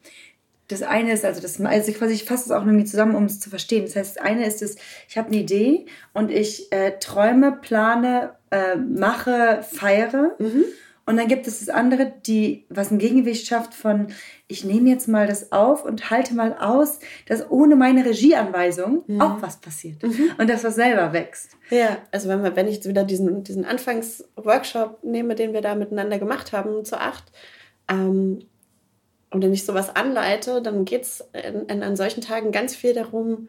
das 0.69 0.83
eine 0.83 1.13
ist, 1.13 1.25
also 1.25 1.41
das, 1.41 1.61
also 1.61 1.91
ich, 1.91 2.01
ich 2.01 2.25
fasse 2.25 2.45
es 2.45 2.51
auch 2.51 2.65
irgendwie 2.65 2.85
zusammen, 2.85 3.15
um 3.15 3.25
es 3.25 3.41
zu 3.41 3.51
verstehen. 3.51 3.85
Das 3.85 3.97
heißt, 3.97 4.17
das 4.17 4.23
eine 4.25 4.47
ist 4.47 4.63
es, 4.63 4.77
ich 5.09 5.19
habe 5.19 5.29
eine 5.29 5.37
Idee 5.39 5.87
und 6.13 6.31
ich 6.31 6.73
äh, 6.73 6.99
träume, 6.99 7.53
plane, 7.53 8.35
äh, 8.51 8.77
mache, 8.77 9.63
feiere. 9.63 10.35
Mhm. 10.39 10.65
Und 11.07 11.19
dann 11.19 11.29
gibt 11.29 11.47
es 11.47 11.59
das 11.59 11.69
andere, 11.69 12.15
die, 12.27 12.65
was 12.71 12.91
ein 12.91 12.99
Gegengewicht 12.99 13.47
schafft 13.47 13.75
von, 13.75 14.07
ich 14.49 14.65
nehme 14.65 14.89
jetzt 14.89 15.07
mal 15.07 15.27
das 15.27 15.53
auf 15.53 15.85
und 15.85 16.11
halte 16.11 16.35
mal 16.35 16.57
aus, 16.59 16.99
dass 17.27 17.51
ohne 17.51 17.77
meine 17.77 18.07
Regieanweisung 18.07 19.05
mhm. 19.07 19.21
auch 19.21 19.43
was 19.43 19.59
passiert. 19.59 20.03
Mhm. 20.03 20.31
Und 20.39 20.49
dass 20.49 20.65
was 20.65 20.77
selber 20.77 21.13
wächst. 21.13 21.59
Ja, 21.69 21.99
also 22.11 22.31
wenn, 22.31 22.43
wir, 22.43 22.57
wenn 22.57 22.69
ich 22.69 22.77
jetzt 22.77 22.89
wieder 22.89 23.05
diesen, 23.05 23.45
diesen 23.45 23.67
Anfangsworkshop 23.67 25.05
nehme, 25.05 25.35
den 25.35 25.53
wir 25.53 25.61
da 25.61 25.75
miteinander 25.75 26.19
gemacht 26.19 26.53
haben, 26.53 26.87
zu 26.87 26.99
acht, 26.99 27.25
ähm, 27.91 28.39
und 29.35 29.43
wenn 29.43 29.53
ich 29.53 29.67
sowas 29.67 29.95
anleite, 29.95 30.63
dann 30.63 30.85
geht 30.85 31.03
es 31.03 31.25
an 31.69 31.97
solchen 31.97 32.21
Tagen 32.21 32.53
ganz 32.53 32.77
viel 32.77 32.95
darum, 32.95 33.49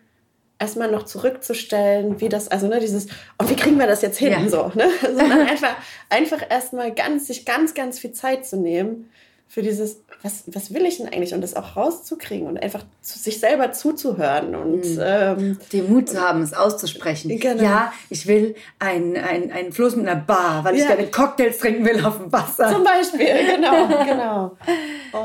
erstmal 0.58 0.90
noch 0.90 1.04
zurückzustellen, 1.04 2.20
wie 2.22 2.30
das, 2.30 2.48
also 2.48 2.68
ne, 2.68 2.80
dieses, 2.80 3.08
und 3.38 3.50
wie 3.50 3.56
kriegen 3.56 3.78
wir 3.78 3.86
das 3.86 4.02
jetzt 4.02 4.18
hin, 4.18 4.32
ja. 4.32 4.50
so, 4.50 4.72
ne? 4.74 4.90
Sondern 5.02 5.42
einfach, 5.48 5.76
einfach 6.10 6.42
erstmal 6.50 6.94
ganz, 6.94 7.28
sich 7.28 7.46
ganz, 7.46 7.76
ganz 7.76 8.00
viel 8.00 8.14
Zeit 8.14 8.46
zu 8.46 8.58
nehmen 8.58 9.10
für 9.48 9.62
dieses, 9.62 10.02
was, 10.22 10.44
was 10.48 10.74
will 10.74 10.86
ich 10.86 10.98
denn 10.98 11.08
eigentlich 11.08 11.34
und 11.34 11.42
das 11.42 11.56
auch 11.56 11.78
rauszukriegen 11.78 12.48
und 12.48 12.62
einfach 12.62 12.84
zu 13.02 13.18
sich 13.18 13.40
selber 13.40 13.72
zuzuhören 13.72 14.56
und 14.56 14.86
mhm. 14.86 15.00
ähm, 15.02 15.60
den 15.72 15.90
Mut 15.90 16.10
zu 16.10 16.20
haben, 16.20 16.42
es 16.42 16.54
auszusprechen. 16.54 17.30
Genau. 17.40 17.64
Ja, 17.64 17.94
ich 18.10 18.28
will 18.28 18.56
ein, 18.80 19.16
ein, 19.16 19.72
Floß 19.72 19.96
mit 19.96 20.08
einer 20.08 20.20
Bar, 20.20 20.64
weil 20.64 20.76
ja. 20.76 20.82
ich 20.82 20.88
gerne 20.88 21.08
Cocktails 21.08 21.60
trinken 21.60 21.86
will 21.86 22.04
auf 22.04 22.18
dem 22.18 22.32
Wasser. 22.32 22.72
Zum 22.72 22.84
Beispiel, 22.84 23.28
genau, 23.56 23.88
genau. 24.06 24.58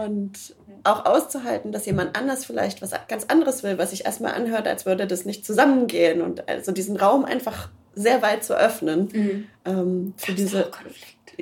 Und 0.04 0.54
auch 0.84 1.04
auszuhalten, 1.06 1.72
dass 1.72 1.86
jemand 1.86 2.16
anders 2.16 2.44
vielleicht 2.44 2.82
was 2.82 2.92
ganz 3.08 3.24
anderes 3.28 3.62
will, 3.62 3.78
was 3.78 3.90
sich 3.90 4.04
erstmal 4.04 4.34
anhört, 4.34 4.66
als 4.66 4.86
würde 4.86 5.06
das 5.06 5.24
nicht 5.24 5.44
zusammengehen 5.44 6.22
und 6.22 6.48
also 6.48 6.72
diesen 6.72 6.96
Raum 6.96 7.24
einfach 7.24 7.68
sehr 7.94 8.22
weit 8.22 8.44
zu 8.44 8.56
öffnen 8.56 9.08
mhm. 9.12 9.46
ähm, 9.64 10.14
für 10.16 10.32
diese 10.32 10.70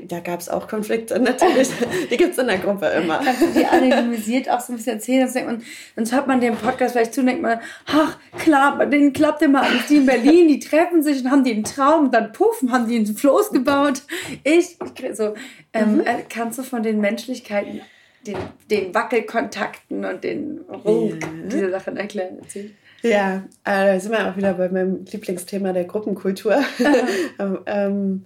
da 0.07 0.21
gab 0.21 0.41
es 0.41 0.49
auch 0.49 0.69
Konflikte, 0.69 1.19
natürlich. 1.19 1.71
Die 2.11 2.17
gibt 2.17 2.33
es 2.33 2.39
in 2.39 2.47
der 2.47 2.59
Gruppe 2.59 2.87
immer. 2.87 3.19
Kannst 3.19 3.43
du 3.43 3.47
die 3.49 3.65
anonymisiert 3.65 4.49
auch 4.51 4.61
so 4.61 4.73
ein 4.73 4.77
bisschen 4.77 4.95
erzählen? 4.95 5.29
Und 5.47 5.63
sonst 5.97 6.13
hört 6.13 6.27
man 6.27 6.41
den 6.41 6.55
Podcast 6.57 6.93
vielleicht 6.93 7.15
zu 7.15 7.21
und 7.21 7.27
denkt 7.27 7.43
man, 7.43 7.61
ach, 7.87 8.19
klar, 8.39 8.85
denen 8.87 9.13
klappt 9.13 9.43
immer 9.43 9.63
alles. 9.63 9.87
Die 9.89 9.97
in 9.97 10.07
Berlin, 10.07 10.49
die 10.49 10.59
treffen 10.59 11.03
sich 11.03 11.25
und 11.25 11.31
haben 11.31 11.45
die 11.45 11.53
einen 11.53 11.65
Traum 11.65 12.11
dann 12.11 12.33
puffen, 12.33 12.73
haben 12.73 12.89
die 12.89 12.97
einen 12.97 13.07
Floß 13.07 13.51
gebaut. 13.51 14.03
Ich, 14.45 14.77
ich 14.81 15.17
so, 15.17 15.35
ähm, 15.73 15.97
mhm. 15.97 16.01
Äh, 16.01 16.25
kannst 16.29 16.59
du 16.59 16.63
von 16.63 16.83
den 16.83 17.01
Menschlichkeiten 17.01 17.81
den, 18.27 18.37
den 18.71 18.95
Wackelkontakten 18.95 20.05
und 20.05 20.25
den 20.25 20.61
Ruck, 20.69 21.13
ja. 21.13 21.29
diese 21.51 21.71
Sachen 21.71 21.97
erklären. 21.97 22.39
Erzählen. 22.41 22.75
Ja, 23.03 23.37
äh, 23.65 23.95
da 23.95 24.01
sind 24.01 24.13
wir 24.13 24.29
auch 24.29 24.37
wieder 24.37 24.55
bei 24.55 24.69
meinem 24.69 25.05
Lieblingsthema 25.05 25.73
der 25.73 25.85
Gruppenkultur. 25.85 26.57
ähm, 27.39 27.59
ähm, 27.67 28.25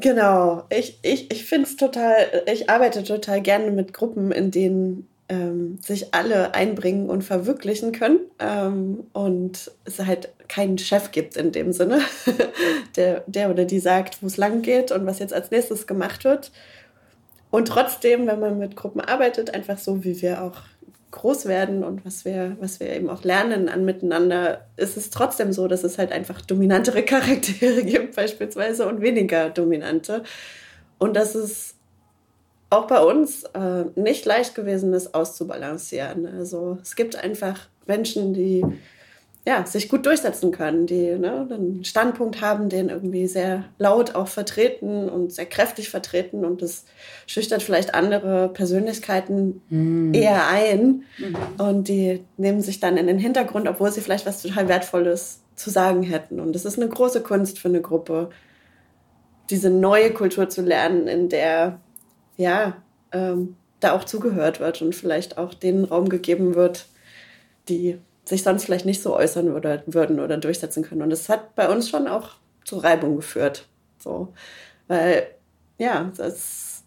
genau, 0.00 0.64
ich, 0.70 0.98
ich, 1.02 1.30
ich 1.30 1.44
finde 1.44 1.68
es 1.68 1.76
total, 1.76 2.44
ich 2.50 2.70
arbeite 2.70 3.02
total 3.04 3.40
gerne 3.40 3.70
mit 3.70 3.92
Gruppen, 3.92 4.32
in 4.32 4.50
denen 4.50 5.08
ähm, 5.28 5.78
sich 5.84 6.14
alle 6.14 6.54
einbringen 6.54 7.10
und 7.10 7.22
verwirklichen 7.22 7.92
können 7.92 8.20
ähm, 8.38 9.06
und 9.12 9.70
es 9.84 9.98
halt 9.98 10.30
keinen 10.48 10.78
Chef 10.78 11.10
gibt 11.10 11.36
in 11.36 11.52
dem 11.52 11.72
Sinne, 11.72 12.00
der, 12.96 13.24
der 13.26 13.50
oder 13.50 13.64
die 13.64 13.80
sagt, 13.80 14.22
wo 14.22 14.26
es 14.26 14.36
lang 14.36 14.62
geht 14.62 14.90
und 14.90 15.06
was 15.06 15.18
jetzt 15.18 15.34
als 15.34 15.50
nächstes 15.50 15.86
gemacht 15.86 16.24
wird, 16.24 16.50
und 17.50 17.68
trotzdem, 17.68 18.26
wenn 18.26 18.40
man 18.40 18.58
mit 18.58 18.76
Gruppen 18.76 19.00
arbeitet, 19.00 19.54
einfach 19.54 19.78
so, 19.78 20.04
wie 20.04 20.20
wir 20.20 20.42
auch 20.42 20.62
groß 21.10 21.46
werden 21.46 21.84
und 21.84 22.04
was 22.04 22.24
wir, 22.24 22.56
was 22.60 22.80
wir 22.80 22.94
eben 22.94 23.08
auch 23.08 23.24
lernen 23.24 23.68
an 23.68 23.84
miteinander, 23.84 24.66
ist 24.76 24.96
es 24.96 25.10
trotzdem 25.10 25.52
so, 25.52 25.66
dass 25.66 25.84
es 25.84 25.98
halt 25.98 26.12
einfach 26.12 26.40
dominantere 26.42 27.02
Charaktere 27.04 27.82
gibt, 27.82 28.16
beispielsweise, 28.16 28.86
und 28.86 29.00
weniger 29.00 29.50
dominante. 29.50 30.22
Und 30.98 31.16
dass 31.16 31.34
es 31.34 31.74
auch 32.70 32.86
bei 32.86 33.00
uns 33.00 33.44
äh, 33.54 33.84
nicht 33.94 34.26
leicht 34.26 34.54
gewesen 34.54 34.92
ist, 34.92 35.14
auszubalancieren. 35.14 36.26
Also 36.26 36.78
es 36.82 36.96
gibt 36.96 37.16
einfach 37.16 37.68
Menschen, 37.86 38.34
die 38.34 38.62
ja, 39.46 39.64
sich 39.64 39.88
gut 39.88 40.04
durchsetzen 40.04 40.52
können, 40.52 40.86
die 40.86 41.16
ne, 41.16 41.48
einen 41.50 41.84
Standpunkt 41.84 42.42
haben, 42.42 42.68
den 42.68 42.90
irgendwie 42.90 43.26
sehr 43.26 43.64
laut 43.78 44.14
auch 44.14 44.28
vertreten 44.28 45.08
und 45.08 45.32
sehr 45.32 45.46
kräftig 45.46 45.88
vertreten 45.88 46.44
und 46.44 46.60
das 46.60 46.84
schüchtert 47.26 47.62
vielleicht 47.62 47.94
andere 47.94 48.50
Persönlichkeiten 48.50 49.62
mhm. 49.70 50.12
eher 50.12 50.48
ein 50.48 51.04
mhm. 51.18 51.36
und 51.58 51.88
die 51.88 52.24
nehmen 52.36 52.60
sich 52.60 52.80
dann 52.80 52.96
in 52.96 53.06
den 53.06 53.18
Hintergrund, 53.18 53.68
obwohl 53.68 53.90
sie 53.90 54.02
vielleicht 54.02 54.26
was 54.26 54.42
total 54.42 54.68
Wertvolles 54.68 55.40
zu 55.54 55.70
sagen 55.70 56.02
hätten. 56.02 56.40
Und 56.40 56.54
das 56.54 56.64
ist 56.64 56.78
eine 56.78 56.88
große 56.88 57.22
Kunst 57.22 57.58
für 57.58 57.68
eine 57.68 57.80
Gruppe, 57.80 58.30
diese 59.50 59.70
neue 59.70 60.12
Kultur 60.12 60.48
zu 60.50 60.62
lernen, 60.62 61.08
in 61.08 61.28
der 61.28 61.80
ja 62.36 62.76
ähm, 63.12 63.56
da 63.80 63.92
auch 63.92 64.04
zugehört 64.04 64.60
wird 64.60 64.82
und 64.82 64.94
vielleicht 64.94 65.38
auch 65.38 65.54
den 65.54 65.84
Raum 65.84 66.08
gegeben 66.08 66.54
wird, 66.54 66.86
die 67.68 67.98
sich 68.28 68.42
sonst 68.42 68.64
vielleicht 68.64 68.86
nicht 68.86 69.02
so 69.02 69.14
äußern 69.16 69.54
oder, 69.54 69.82
würden 69.86 70.20
oder 70.20 70.36
durchsetzen 70.36 70.82
können. 70.82 71.02
Und 71.02 71.10
das 71.10 71.28
hat 71.28 71.54
bei 71.54 71.68
uns 71.68 71.88
schon 71.88 72.06
auch 72.06 72.30
zu 72.64 72.76
Reibung 72.76 73.16
geführt. 73.16 73.66
So. 73.98 74.28
Weil 74.86 75.26
ja, 75.78 76.12
das, 76.16 76.82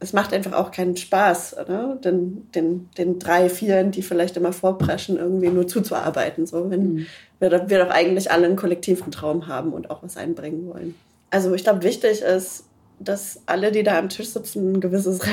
es 0.00 0.12
macht 0.12 0.32
einfach 0.32 0.52
auch 0.52 0.70
keinen 0.70 0.96
Spaß, 0.96 1.56
ne? 1.68 1.98
den, 2.04 2.50
den, 2.52 2.88
den 2.98 3.18
drei, 3.18 3.48
vieren, 3.48 3.90
die 3.90 4.02
vielleicht 4.02 4.36
immer 4.36 4.52
vorpreschen, 4.52 5.16
irgendwie 5.16 5.48
nur 5.48 5.66
zuzuarbeiten. 5.66 6.46
So, 6.46 6.70
wenn 6.70 6.94
mhm. 6.94 7.06
wir, 7.40 7.68
wir 7.68 7.84
doch 7.84 7.90
eigentlich 7.90 8.30
alle 8.30 8.46
einen 8.46 8.56
kollektiven 8.56 9.10
Traum 9.10 9.46
haben 9.46 9.72
und 9.72 9.90
auch 9.90 10.02
was 10.02 10.16
einbringen 10.16 10.68
wollen. 10.68 10.94
Also 11.30 11.52
ich 11.54 11.64
glaube, 11.64 11.82
wichtig 11.82 12.22
ist, 12.22 12.64
dass 13.00 13.40
alle, 13.46 13.70
die 13.70 13.82
da 13.82 13.98
am 13.98 14.08
Tisch 14.08 14.28
sitzen, 14.28 14.74
ein 14.74 14.80
gewisses 14.80 15.20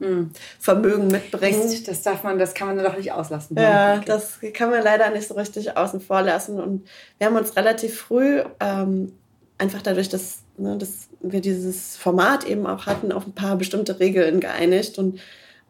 Reflexionsvermögen 0.00 1.08
mitbringen. 1.08 1.84
Das 1.86 2.02
darf 2.02 2.22
man, 2.22 2.38
das 2.38 2.54
kann 2.54 2.74
man 2.74 2.84
doch 2.84 2.96
nicht 2.96 3.12
auslassen. 3.12 3.56
Ja, 3.58 3.96
okay. 3.96 4.04
das 4.06 4.38
kann 4.54 4.70
man 4.70 4.82
leider 4.82 5.10
nicht 5.10 5.28
so 5.28 5.34
richtig 5.34 5.76
außen 5.76 6.00
vor 6.00 6.22
lassen. 6.22 6.60
Und 6.60 6.86
wir 7.18 7.26
haben 7.26 7.36
uns 7.36 7.56
relativ 7.56 7.98
früh 7.98 8.42
ähm, 8.60 9.12
einfach 9.58 9.82
dadurch, 9.82 10.08
dass, 10.08 10.38
ne, 10.56 10.76
dass 10.78 11.08
wir 11.20 11.40
dieses 11.40 11.96
Format 11.96 12.44
eben 12.44 12.66
auch 12.66 12.86
hatten, 12.86 13.12
auf 13.12 13.26
ein 13.26 13.34
paar 13.34 13.56
bestimmte 13.56 13.98
Regeln 14.00 14.40
geeinigt. 14.40 14.98
Und 14.98 15.20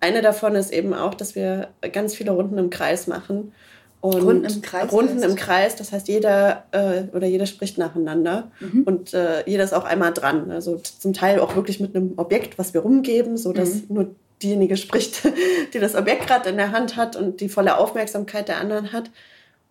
eine 0.01 0.23
davon 0.23 0.55
ist 0.55 0.73
eben 0.73 0.95
auch, 0.95 1.15
dass 1.15 1.35
wir 1.35 1.69
ganz 1.93 2.15
viele 2.15 2.33
Runden 2.33 2.59
im 2.59 2.71
Kreis 2.71 3.07
machen. 3.07 3.53
Und 4.01 4.23
Runden 4.23 4.45
im 4.45 4.63
Kreis? 4.63 4.93
Runden 4.93 5.23
im 5.23 5.35
Kreis, 5.35 5.75
das 5.75 5.91
heißt, 5.91 6.07
jeder 6.07 6.65
äh, 6.71 7.05
oder 7.15 7.27
jeder 7.27 7.47
spricht 7.47 7.79
nacheinander 7.79 8.53
mhm. 8.61 8.85
und 8.85 9.13
äh, 9.13 9.43
jeder 9.49 9.65
ist 9.65 9.75
auch 9.75 9.85
einmal 9.85 10.13
dran. 10.13 10.53
Also 10.53 10.77
zum 10.77 11.13
Teil 11.13 11.41
auch 11.41 11.57
wirklich 11.57 11.81
mit 11.81 11.97
einem 11.97 12.13
Objekt, 12.17 12.59
was 12.59 12.75
wir 12.75 12.83
rumgeben, 12.83 13.37
sodass 13.37 13.75
mhm. 13.75 13.83
nur 13.89 14.15
diejenige 14.41 14.77
spricht, 14.77 15.23
die 15.75 15.81
das 15.81 15.97
Objekt 15.97 16.29
gerade 16.29 16.49
in 16.49 16.57
der 16.57 16.71
Hand 16.71 16.97
hat 16.97 17.17
und 17.17 17.41
die 17.41 17.49
volle 17.49 17.77
Aufmerksamkeit 17.77 18.49
der 18.49 18.59
anderen 18.59 18.93
hat. 18.93 19.09
Und 19.09 19.13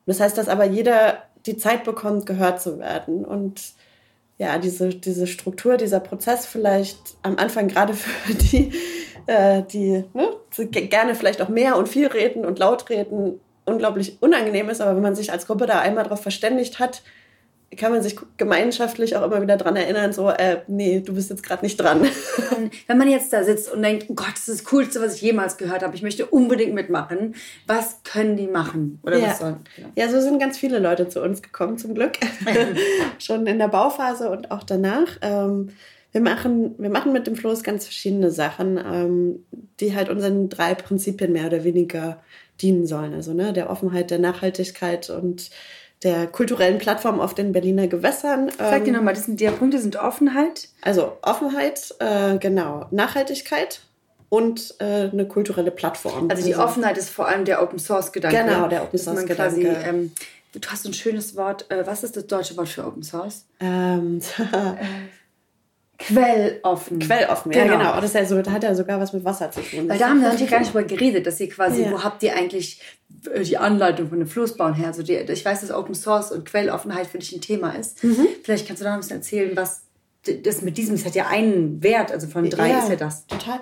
das 0.08 0.20
heißt, 0.20 0.38
dass 0.38 0.50
aber 0.50 0.66
jeder 0.66 1.24
die 1.46 1.58
Zeit 1.58 1.86
bekommt, 1.86 2.26
gehört 2.26 2.62
zu 2.62 2.80
werden. 2.80 3.24
Und 3.24 3.62
ja, 4.38 4.58
diese, 4.58 4.90
diese 4.90 5.26
Struktur, 5.26 5.78
dieser 5.78 6.02
Prozess 6.02 6.46
vielleicht 6.46 7.00
am 7.24 7.38
Anfang 7.38 7.70
gerade 7.70 7.94
für 7.96 8.34
die, 8.34 8.74
äh, 9.26 9.64
die 9.64 10.04
ne, 10.14 10.36
gerne 10.72 11.16
vielleicht 11.16 11.42
auch 11.42 11.50
mehr 11.50 11.78
und 11.78 11.88
viel 11.88 12.08
reden 12.08 12.46
und 12.46 12.60
laut 12.60 12.90
reden, 12.90 13.40
unglaublich 13.68 14.18
unangenehm 14.22 14.70
ist, 14.70 14.82
aber 14.82 14.96
wenn 14.96 15.04
man 15.04 15.16
sich 15.16 15.32
als 15.32 15.46
Gruppe 15.46 15.66
da 15.66 15.80
einmal 15.80 16.04
darauf 16.04 16.22
verständigt 16.22 16.80
hat, 16.80 17.04
kann 17.76 17.92
man 17.92 18.02
sich 18.02 18.16
gemeinschaftlich 18.38 19.18
auch 19.18 19.24
immer 19.24 19.42
wieder 19.42 19.58
daran 19.58 19.76
erinnern, 19.76 20.14
so, 20.14 20.30
äh, 20.30 20.62
nee, 20.68 21.02
du 21.02 21.14
bist 21.14 21.30
jetzt 21.30 21.44
gerade 21.44 21.66
nicht 21.66 21.76
dran. 21.76 22.08
Wenn 22.88 22.98
man 22.98 23.10
jetzt 23.10 23.34
da 23.34 23.44
sitzt 23.44 23.72
und 23.72 23.82
denkt, 23.82 24.06
oh 24.08 24.14
Gott, 24.14 24.32
das 24.34 24.48
ist 24.48 24.62
das 24.62 24.72
Coolste, 24.72 25.02
was 25.02 25.16
ich 25.16 25.22
jemals 25.22 25.58
gehört 25.58 25.84
habe, 25.84 25.94
ich 25.94 26.02
möchte 26.02 26.26
unbedingt 26.26 26.74
mitmachen, 26.74 27.36
was 27.66 28.02
können 28.04 28.38
die 28.38 28.48
machen? 28.48 29.00
Oder 29.04 29.18
ja. 29.18 29.28
was 29.28 29.40
sollen? 29.40 29.58
Ja. 29.76 30.06
ja, 30.06 30.10
so 30.10 30.22
sind 30.22 30.40
ganz 30.40 30.58
viele 30.58 30.80
Leute 30.80 31.10
zu 31.10 31.22
uns 31.22 31.42
gekommen, 31.42 31.78
zum 31.78 31.94
Glück. 31.94 32.14
Schon 33.20 33.46
in 33.48 33.60
der 33.60 33.68
Bauphase 33.68 34.30
und 34.30 34.50
auch 34.50 34.64
danach. 34.64 35.18
Ähm, 35.22 35.72
wir 36.14 36.22
machen, 36.22 36.76
wir 36.78 36.90
machen 36.90 37.12
mit 37.12 37.28
dem 37.28 37.36
Floß 37.36 37.64
ganz 37.64 37.84
verschiedene 37.84 38.32
Sachen, 38.32 38.78
ähm, 38.78 39.46
die 39.82 39.94
halt 39.94 40.10
unseren 40.10 40.48
drei 40.48 40.74
Prinzipien 40.74 41.34
mehr 41.34 41.48
oder 41.48 41.66
weniger 41.66 42.24
dienen 42.62 42.88
sollen. 42.88 43.14
Also 43.14 43.34
ne, 43.34 43.54
der 43.54 43.70
Offenheit, 43.70 44.12
der 44.12 44.20
Nachhaltigkeit 44.20 45.10
und 45.10 45.50
der 46.04 46.28
kulturellen 46.28 46.78
Plattform 46.78 47.20
auf 47.20 47.34
den 47.34 47.52
Berliner 47.52 47.88
Gewässern. 47.88 48.52
Sag 48.58 48.84
dir 48.84 48.90
ähm, 48.90 48.98
nochmal, 48.98 49.16
die 49.16 49.48
Punkte 49.48 49.80
sind 49.80 49.96
Offenheit. 49.96 50.70
Also 50.82 51.18
Offenheit, 51.22 51.96
äh, 52.00 52.38
genau, 52.38 52.86
Nachhaltigkeit 52.92 53.82
und 54.30 54.76
äh, 54.80 55.10
eine 55.10 55.28
kulturelle 55.28 55.72
Plattform. 55.72 56.30
Also 56.30 56.46
die 56.46 56.54
also, 56.54 56.66
Offenheit 56.66 56.98
ist 56.98 57.10
vor 57.10 57.28
allem 57.28 57.46
der 57.46 57.64
Open 57.64 57.80
Source 57.80 58.12
Gedanke. 58.12 58.38
Genau, 58.38 58.68
der 58.68 58.84
Open 58.84 59.00
Source 59.00 59.26
Gedanke. 59.26 59.62
Quasi, 59.62 59.88
ähm, 59.88 60.12
du 60.54 60.60
hast 60.70 60.86
ein 60.86 60.94
schönes 60.94 61.36
Wort. 61.36 61.70
Äh, 61.72 61.88
was 61.88 62.04
ist 62.04 62.16
das 62.16 62.28
deutsche 62.28 62.56
Wort 62.58 62.70
für 62.70 62.86
Open 62.86 63.04
Source? 63.04 63.46
Ähm, 63.60 64.22
Quelloffen. 65.98 67.00
Quelloffen, 67.00 67.52
ja, 67.52 67.64
genau. 67.64 67.78
genau. 67.78 68.02
Das, 68.02 68.14
ja 68.14 68.24
so, 68.26 68.38
hat 68.38 68.64
ja 68.64 68.76
sogar 68.76 69.00
was 69.00 69.14
mit 69.14 69.26
Wasser 69.26 69.50
zu 69.52 69.62
tun. 69.62 69.90
Weil 69.90 69.98
da 69.98 70.10
haben 70.10 70.22
wir 70.22 70.30
natürlich 70.30 70.52
gar 70.52 70.60
nicht 70.60 70.74
drüber 70.74 70.84
geredet, 70.88 71.26
dass 71.26 71.40
ihr 71.40 71.50
quasi, 71.50 71.84
ja. 71.84 71.92
wo 71.92 72.04
habt 72.04 72.22
ihr 72.22 72.36
eigentlich 72.36 72.82
äh, 73.34 73.42
die 73.42 73.58
Anleitung 73.58 74.10
von 74.10 74.20
dem 74.20 74.28
Flussbauen 74.28 74.76
her? 74.76 74.88
Also 74.88 75.02
die, 75.02 75.14
ich 75.16 75.44
weiß, 75.44 75.62
dass 75.62 75.72
Open 75.72 75.96
Source 75.96 76.32
und 76.32 76.46
Quelloffenheit 76.46 77.08
für 77.08 77.18
dich 77.18 77.34
ein 77.34 77.42
Thema 77.42 77.72
ist. 77.72 78.04
Mhm. 78.04 78.28
Vielleicht 78.44 78.68
kannst 78.68 78.82
du 78.82 78.84
da 78.84 78.92
noch 78.92 78.98
ein 78.98 79.02
bisschen 79.02 79.18
erzählen, 79.18 79.56
was 79.56 79.82
das 80.44 80.62
mit 80.62 80.78
diesem, 80.78 80.96
das 80.96 81.06
hat 81.06 81.16
ja 81.16 81.28
einen 81.28 81.82
Wert, 81.82 82.12
also 82.12 82.28
von 82.28 82.50
drei 82.50 82.70
ja, 82.70 82.80
ist 82.80 82.90
ja 82.90 82.96
das. 82.96 83.26
Total. 83.28 83.60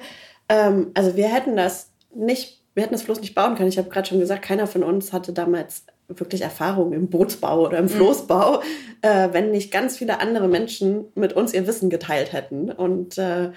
Ähm, 0.49 0.91
also 0.93 1.15
wir 1.15 1.27
hätten 1.27 1.55
das 1.55 1.91
nicht, 2.13 2.61
wir 2.73 2.83
hätten 2.83 2.93
das 2.93 3.03
Floß 3.03 3.21
nicht 3.21 3.35
bauen 3.35 3.55
können. 3.55 3.69
Ich 3.69 3.77
habe 3.77 3.89
gerade 3.89 4.07
schon 4.07 4.19
gesagt, 4.19 4.41
keiner 4.41 4.67
von 4.67 4.83
uns 4.83 5.13
hatte 5.13 5.31
damals 5.31 5.85
wirklich 6.07 6.41
Erfahrung 6.41 6.93
im 6.93 7.07
Bootsbau 7.07 7.65
oder 7.65 7.77
im 7.77 7.85
mhm. 7.85 7.89
Floßbau, 7.89 8.57
mhm. 8.57 8.61
äh, 9.01 9.29
wenn 9.31 9.51
nicht 9.51 9.71
ganz 9.71 9.97
viele 9.97 10.19
andere 10.19 10.47
Menschen 10.47 11.05
mit 11.15 11.33
uns 11.33 11.53
ihr 11.53 11.67
Wissen 11.67 11.89
geteilt 11.89 12.33
hätten. 12.33 12.71
Und 12.71 13.17
äh, 13.17 13.51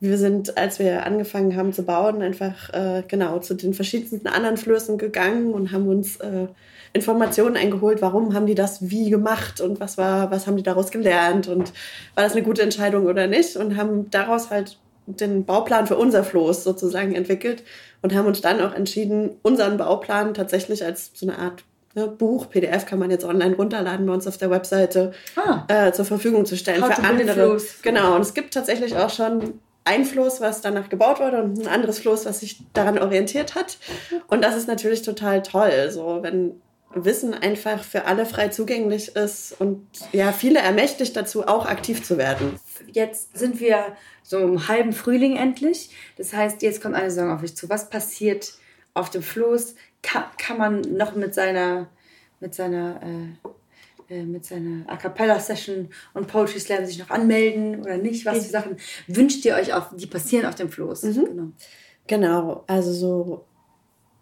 wir 0.00 0.18
sind, 0.18 0.58
als 0.58 0.78
wir 0.78 1.06
angefangen 1.06 1.56
haben 1.56 1.72
zu 1.72 1.82
bauen, 1.82 2.20
einfach 2.20 2.72
äh, 2.74 3.02
genau 3.06 3.38
zu 3.38 3.54
den 3.54 3.74
verschiedensten 3.74 4.26
anderen 4.26 4.56
Flößen 4.56 4.98
gegangen 4.98 5.52
und 5.52 5.72
haben 5.72 5.88
uns 5.88 6.16
äh, 6.16 6.48
Informationen 6.92 7.56
eingeholt, 7.56 8.02
warum 8.02 8.34
haben 8.34 8.46
die 8.46 8.54
das 8.54 8.90
wie 8.90 9.10
gemacht 9.10 9.60
und 9.60 9.80
was 9.80 9.98
war, 9.98 10.30
was 10.30 10.46
haben 10.46 10.56
die 10.56 10.62
daraus 10.62 10.90
gelernt 10.90 11.48
und 11.48 11.72
war 12.14 12.22
das 12.22 12.32
eine 12.32 12.42
gute 12.42 12.62
Entscheidung 12.62 13.06
oder 13.06 13.26
nicht 13.26 13.56
und 13.56 13.76
haben 13.76 14.10
daraus 14.10 14.50
halt 14.50 14.78
den 15.06 15.44
Bauplan 15.44 15.86
für 15.86 15.96
unser 15.96 16.22
Floß 16.22 16.64
sozusagen 16.64 17.14
entwickelt 17.14 17.62
und 18.02 18.14
haben 18.14 18.26
uns 18.26 18.40
dann 18.40 18.60
auch 18.60 18.74
entschieden, 18.74 19.30
unseren 19.42 19.76
Bauplan 19.76 20.34
tatsächlich 20.34 20.84
als 20.84 21.10
so 21.14 21.26
eine 21.26 21.38
Art 21.38 21.64
ne, 21.94 22.08
Buch, 22.08 22.50
PDF 22.50 22.86
kann 22.86 22.98
man 22.98 23.10
jetzt 23.10 23.24
online 23.24 23.56
runterladen 23.56 24.06
bei 24.06 24.12
uns 24.12 24.26
auf 24.26 24.36
der 24.36 24.50
Webseite 24.50 25.12
ah. 25.36 25.64
äh, 25.68 25.92
zur 25.92 26.04
Verfügung 26.04 26.46
zu 26.46 26.56
stellen 26.56 26.82
How 26.82 26.94
für 26.94 27.02
andere. 27.02 27.60
Genau, 27.82 28.14
und 28.14 28.20
es 28.22 28.34
gibt 28.34 28.54
tatsächlich 28.54 28.96
auch 28.96 29.10
schon 29.10 29.60
ein 29.84 30.04
Floß, 30.04 30.40
was 30.40 30.62
danach 30.62 30.88
gebaut 30.88 31.20
wurde 31.20 31.42
und 31.42 31.60
ein 31.60 31.68
anderes 31.68 31.98
Floß, 31.98 32.24
was 32.24 32.40
sich 32.40 32.62
daran 32.72 32.98
orientiert 32.98 33.54
hat. 33.54 33.78
Und 34.28 34.42
das 34.42 34.56
ist 34.56 34.66
natürlich 34.66 35.02
total 35.02 35.42
toll, 35.42 35.90
so 35.90 36.22
wenn 36.22 36.60
Wissen 36.94 37.34
einfach 37.34 37.82
für 37.82 38.04
alle 38.04 38.24
frei 38.24 38.48
zugänglich 38.48 39.16
ist 39.16 39.56
und 39.58 39.86
ja, 40.12 40.32
viele 40.32 40.60
ermächtigt 40.60 41.16
dazu, 41.16 41.46
auch 41.46 41.66
aktiv 41.66 42.04
zu 42.04 42.18
werden. 42.18 42.58
Jetzt 42.92 43.36
sind 43.36 43.60
wir 43.60 43.96
so 44.22 44.38
im 44.38 44.68
halben 44.68 44.92
Frühling 44.92 45.36
endlich. 45.36 45.90
Das 46.16 46.32
heißt, 46.32 46.62
jetzt 46.62 46.80
kommt 46.80 46.94
eine 46.94 47.10
Saison 47.10 47.32
auf 47.32 47.42
euch 47.42 47.56
zu. 47.56 47.68
Was 47.68 47.90
passiert 47.90 48.54
auf 48.94 49.10
dem 49.10 49.22
Floß? 49.22 49.74
Kann, 50.04 50.24
kann 50.38 50.58
man 50.58 50.80
noch 50.82 51.16
mit 51.16 51.34
seiner, 51.34 51.88
mit 52.38 52.54
seiner, 52.54 53.00
äh, 53.02 54.14
äh, 54.14 54.22
mit 54.22 54.44
seiner 54.44 54.88
A 54.88 54.96
Cappella 54.96 55.40
Session 55.40 55.88
und 56.12 56.28
Poetry 56.28 56.60
Slam 56.60 56.86
sich 56.86 56.98
noch 56.98 57.10
anmelden 57.10 57.80
oder 57.80 57.96
nicht? 57.96 58.24
Was 58.26 58.44
für 58.44 58.50
Sachen 58.50 58.76
wünscht 59.08 59.44
ihr 59.44 59.56
euch, 59.56 59.72
auf, 59.74 59.88
die 59.96 60.06
passieren 60.06 60.46
auf 60.46 60.54
dem 60.54 60.70
Floß? 60.70 61.02
Mhm. 61.02 61.24
Genau. 61.24 61.52
genau, 62.06 62.64
also 62.66 62.92
so 62.92 63.44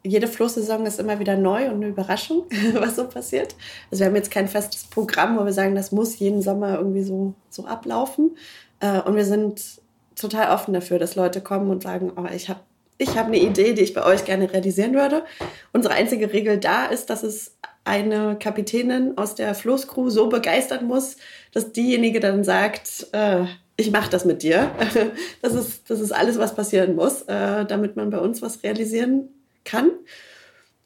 jede 0.05 0.27
Floßsaison 0.27 0.85
ist 0.87 0.99
immer 0.99 1.19
wieder 1.19 1.37
neu 1.37 1.67
und 1.67 1.77
eine 1.77 1.89
Überraschung, 1.89 2.47
was 2.75 2.97
so 2.97 3.07
passiert. 3.07 3.55
Also 3.91 4.01
wir 4.01 4.07
haben 4.07 4.17
jetzt 4.17 4.31
kein 4.31 4.49
festes 4.49 4.85
Programm, 4.85 5.39
wo 5.39 5.45
wir 5.45 5.53
sagen, 5.53 5.75
das 5.75 5.93
muss 5.93 6.19
jeden 6.19 6.43
Sommer 6.43 6.79
irgendwie 6.79 7.03
so, 7.03 7.35
so 7.51 7.67
ablaufen. 7.67 8.37
Äh, 8.81 9.01
und 9.03 9.15
wir 9.15 9.25
sind 9.25 9.81
total 10.17 10.53
offen 10.53 10.75
dafür, 10.75 10.99
dass 10.99 11.15
Leute 11.15 11.41
kommen 11.41 11.71
und 11.71 11.83
sagen, 11.83 12.13
oh, 12.17 12.27
ich 12.35 12.49
habe 12.49 12.61
ich 13.03 13.17
habe 13.17 13.29
eine 13.29 13.39
Idee, 13.39 13.73
die 13.73 13.83
ich 13.83 13.95
bei 13.95 14.05
euch 14.05 14.25
gerne 14.25 14.53
realisieren 14.53 14.95
würde. 14.95 15.25
Unsere 15.73 15.95
einzige 15.95 16.33
Regel 16.33 16.59
da 16.59 16.87
ist, 16.87 17.11
dass 17.11 17.23
es 17.23 17.57
eine 17.85 18.37
Kapitänin 18.39 19.19
aus 19.19 19.35
der 19.35 19.55
Floßcrew 19.55 20.09
so 20.09 20.29
begeistern 20.29 20.87
muss, 20.87 21.17
dass 21.53 21.73
diejenige 21.73 22.21
dann 22.21 22.45
sagt, 22.45 23.09
äh, 23.13 23.45
ich 23.77 23.91
mache 23.91 24.11
das 24.11 24.25
mit 24.25 24.43
dir. 24.43 24.71
Das 25.43 25.55
ist, 25.55 25.91
das 25.91 26.01
ist 26.01 26.13
alles, 26.13 26.39
was 26.39 26.55
passieren 26.55 26.95
muss, 26.95 27.23
äh, 27.23 27.65
damit 27.65 27.97
man 27.97 28.11
bei 28.11 28.19
uns 28.19 28.41
was 28.41 28.63
realisieren 28.63 29.29
kann. 29.65 29.91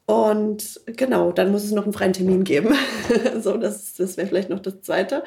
Und 0.07 0.81
genau, 0.85 1.31
dann 1.31 1.51
muss 1.51 1.63
es 1.63 1.71
noch 1.71 1.83
einen 1.83 1.93
freien 1.93 2.13
Termin 2.13 2.43
geben. 2.43 2.73
so, 3.41 3.57
das, 3.57 3.95
das 3.95 4.17
wäre 4.17 4.27
vielleicht 4.27 4.49
noch 4.49 4.59
das 4.59 4.81
Zweite. 4.81 5.23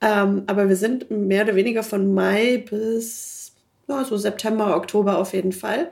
Ähm, 0.00 0.44
aber 0.46 0.68
wir 0.68 0.76
sind 0.76 1.10
mehr 1.10 1.44
oder 1.44 1.56
weniger 1.56 1.82
von 1.82 2.14
Mai 2.14 2.64
bis 2.70 3.52
ja, 3.88 4.04
so 4.04 4.16
September, 4.16 4.76
Oktober 4.76 5.18
auf 5.18 5.32
jeden 5.32 5.52
Fall 5.52 5.90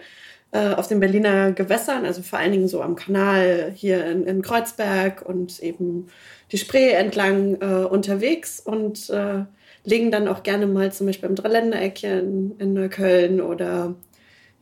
äh, 0.53 0.75
auf 0.75 0.89
den 0.89 1.01
Berliner 1.01 1.53
Gewässern, 1.53 2.07
also 2.07 2.23
vor 2.23 2.39
allen 2.39 2.53
Dingen 2.53 2.69
so 2.69 2.83
am 2.83 2.97
Kanal 2.97 3.73
hier 3.75 4.07
in, 4.07 4.25
in 4.25 4.43
Kreuzberg 4.43 5.23
und 5.23 5.61
eben 5.61 6.07
die 6.53 6.59
Spree 6.59 6.91
entlang 6.91 7.57
äh, 7.61 7.85
unterwegs 7.85 8.61
und 8.61 9.11
äh, 9.11 9.45
legen 9.85 10.11
dann 10.11 10.29
auch 10.29 10.43
gerne 10.43 10.67
mal 10.67 10.93
zum 10.93 11.07
Beispiel 11.07 11.29
im 11.29 11.35
Dreiländereckchen 11.35 12.59
in 12.59 12.73
Neukölln 12.73 13.41
oder 13.41 13.95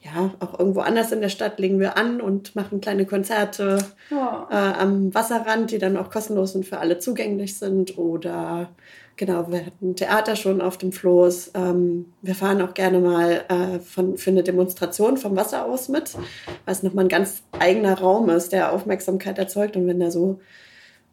ja, 0.06 0.34
auch 0.40 0.58
irgendwo 0.58 0.80
anders 0.80 1.12
in 1.12 1.20
der 1.20 1.28
Stadt 1.28 1.58
legen 1.58 1.80
wir 1.80 1.96
an 1.98 2.20
und 2.20 2.54
machen 2.54 2.80
kleine 2.80 3.06
Konzerte 3.06 3.78
ja. 4.10 4.48
äh, 4.50 4.80
am 4.80 5.14
Wasserrand, 5.14 5.70
die 5.70 5.78
dann 5.78 5.96
auch 5.96 6.10
kostenlos 6.10 6.54
und 6.54 6.64
für 6.64 6.78
alle 6.78 6.98
zugänglich 6.98 7.58
sind. 7.58 7.98
Oder 7.98 8.70
Genau, 9.16 9.50
wir 9.50 9.64
hatten 9.64 9.96
Theater 9.96 10.36
schon 10.36 10.60
auf 10.60 10.76
dem 10.76 10.92
Floß. 10.92 11.52
Ähm, 11.54 12.12
wir 12.20 12.34
fahren 12.34 12.60
auch 12.60 12.74
gerne 12.74 13.00
mal 13.00 13.44
äh, 13.48 13.78
von, 13.78 14.18
für 14.18 14.30
eine 14.30 14.42
Demonstration 14.42 15.16
vom 15.16 15.34
Wasser 15.36 15.64
aus 15.64 15.88
mit, 15.88 16.14
weil 16.14 16.74
es 16.74 16.82
nochmal 16.82 17.06
ein 17.06 17.08
ganz 17.08 17.42
eigener 17.58 17.98
Raum 17.98 18.28
ist, 18.28 18.52
der 18.52 18.72
Aufmerksamkeit 18.72 19.38
erzeugt. 19.38 19.74
Und 19.74 19.86
wenn 19.86 20.00
da 20.00 20.10
so, 20.10 20.40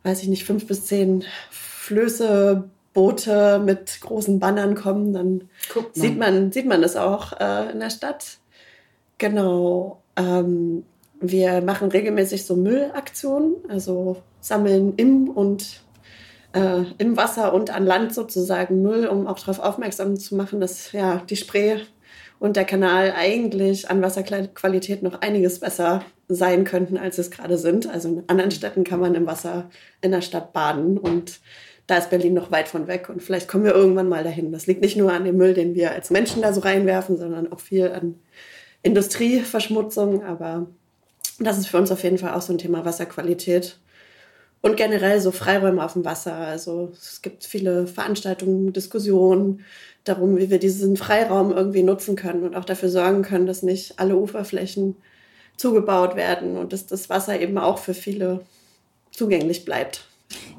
weiß 0.03 0.21
ich 0.21 0.27
nicht, 0.27 0.43
fünf 0.43 0.67
bis 0.67 0.86
zehn 0.86 1.23
Flöße, 1.49 2.69
Boote 2.93 3.60
mit 3.63 4.01
großen 4.01 4.39
Bannern 4.39 4.75
kommen, 4.75 5.13
dann 5.13 5.49
man. 5.73 5.86
sieht 5.93 6.19
man, 6.19 6.51
sieht 6.51 6.67
man 6.67 6.82
das 6.82 6.95
auch 6.95 7.34
äh, 7.39 7.71
in 7.71 7.79
der 7.79 7.89
Stadt. 7.89 8.38
Genau. 9.17 10.02
Ähm, 10.15 10.84
wir 11.19 11.62
machen 11.62 11.89
regelmäßig 11.89 12.45
so 12.45 12.56
Müllaktionen, 12.56 13.56
also 13.69 14.17
sammeln 14.41 14.93
im 14.97 15.30
und 15.30 15.84
äh, 16.54 16.84
im 16.97 17.17
Wasser 17.17 17.54
und 17.54 17.69
an 17.69 17.86
Land 17.86 18.13
sozusagen 18.13 18.82
Müll, 18.82 19.08
um 19.08 19.28
auch 19.28 19.39
darauf 19.39 19.60
aufmerksam 19.60 20.17
zu 20.17 20.36
machen, 20.36 20.60
dass 20.60 20.91
ja 20.91 21.23
die 21.30 21.38
Spree 21.38 21.80
und 22.39 22.58
der 22.58 22.65
Kanal 22.65 23.13
eigentlich 23.15 23.89
an 23.89 24.02
Wasserqualität 24.02 25.02
noch 25.02 25.21
einiges 25.21 25.60
besser 25.60 26.04
sein 26.28 26.65
könnten, 26.65 26.97
als 26.97 27.17
es 27.17 27.32
gerade 27.32 27.58
sind. 27.58 27.89
Also 27.89 28.10
in 28.10 28.23
anderen 28.28 28.52
Städten 28.52 28.84
kann 28.84 28.99
man 28.99 29.15
im 29.15 29.26
Wasser 29.26 29.69
in 30.02 30.12
der 30.12 30.21
Stadt 30.21 30.52
baden 30.52 30.97
und 30.97 31.39
da 31.88 31.97
ist 31.97 32.10
Berlin 32.10 32.34
noch 32.34 32.52
weit 32.52 32.67
von 32.67 32.88
weg 32.88 33.10
und 33.10 33.21
vielleicht 33.21 33.47
kommen 33.47 33.65
wir 33.65 33.73
irgendwann 33.73 34.10
mal 34.10 34.23
dahin. 34.23 34.52
Das 34.52 34.67
liegt 34.67 34.82
nicht 34.82 34.97
nur 34.97 35.12
an 35.12 35.26
dem 35.26 35.38
Müll, 35.38 35.54
den 35.54 35.76
wir 35.76 35.91
als 35.91 36.10
Menschen 36.10 36.41
da 36.41 36.54
so 36.54 36.62
reinwerfen, 36.62 37.17
sondern 37.17 37.52
auch 37.52 37.60
viel 37.60 37.91
an 37.91 38.15
Industrieverschmutzung, 38.84 40.24
aber 40.24 40.67
das 41.39 41.58
ist 41.58 41.67
für 41.67 41.78
uns 41.78 41.91
auf 41.91 42.04
jeden 42.04 42.17
Fall 42.17 42.34
auch 42.34 42.41
so 42.41 42.54
ein 42.54 42.58
Thema 42.60 42.86
Wasserqualität. 42.86 43.78
Und 44.62 44.78
generell 44.78 45.19
so 45.19 45.32
Freiräume 45.32 45.84
auf 45.84 45.93
dem 45.93 46.06
Wasser. 46.06 46.36
Also 46.36 46.91
es 46.93 47.22
gibt 47.22 47.43
viele 47.43 47.86
Veranstaltungen, 47.86 48.72
Diskussionen 48.72 49.65
darum, 50.06 50.38
wie 50.38 50.50
wir 50.50 50.60
diesen 50.60 50.96
Freiraum 50.96 51.52
irgendwie 51.52 51.84
nutzen 51.84 52.15
können 52.15 52.43
und 52.43 52.56
auch 52.56 52.63
dafür 52.63 52.89
sorgen 52.89 53.24
können, 53.24 53.46
dass 53.46 53.63
nicht 53.63 54.00
alle 54.00 54.15
Uferflächen 54.15 54.96
zugebaut 55.58 56.15
werden 56.15 56.58
und 56.58 56.72
dass 56.72 56.86
das 56.86 57.10
Wasser 57.10 57.39
eben 57.39 57.58
auch 57.58 57.78
für 57.78 57.93
viele 57.93 58.41
zugänglich 59.12 59.65
bleibt. 59.65 60.06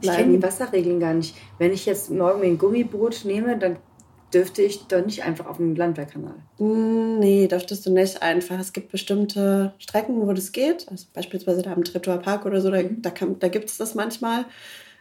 Ich 0.00 0.10
kenne 0.10 0.36
die 0.36 0.42
Wasserregeln 0.42 1.00
gar 1.00 1.14
nicht. 1.14 1.34
Wenn 1.58 1.72
ich 1.72 1.86
jetzt 1.86 2.10
morgen 2.10 2.40
mir 2.40 2.46
ein 2.46 2.58
Gummiboot 2.58 3.24
nehme, 3.24 3.58
dann 3.58 3.76
dürfte 4.34 4.62
ich 4.62 4.86
doch 4.88 5.04
nicht 5.04 5.22
einfach 5.24 5.46
auf 5.46 5.56
dem 5.58 5.74
Landwehrkanal. 5.76 6.34
Mm, 6.58 7.18
Nee, 7.20 7.46
dürftest 7.46 7.86
du 7.86 7.90
nicht 7.92 8.20
einfach. 8.22 8.58
Es 8.58 8.72
gibt 8.72 8.90
bestimmte 8.90 9.72
Strecken, 9.78 10.20
wo 10.26 10.32
das 10.32 10.52
geht. 10.52 10.86
Also 10.90 11.06
beispielsweise 11.14 11.62
da 11.62 11.72
am 11.72 11.84
Treptower 11.84 12.18
Park 12.18 12.44
oder 12.44 12.60
so, 12.60 12.70
da, 12.70 12.82
da, 12.82 13.10
kann- 13.10 13.38
da 13.38 13.48
gibt 13.48 13.70
es 13.70 13.78
das 13.78 13.94
manchmal. 13.94 14.44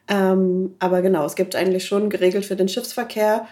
Ähm, 0.08 0.76
aber 0.80 1.02
genau, 1.02 1.26
es 1.26 1.36
gibt 1.36 1.56
eigentlich 1.56 1.86
schon 1.86 2.10
geregelt 2.10 2.46
für 2.46 2.56
den 2.58 2.68
Schiffsverkehr 2.68 3.48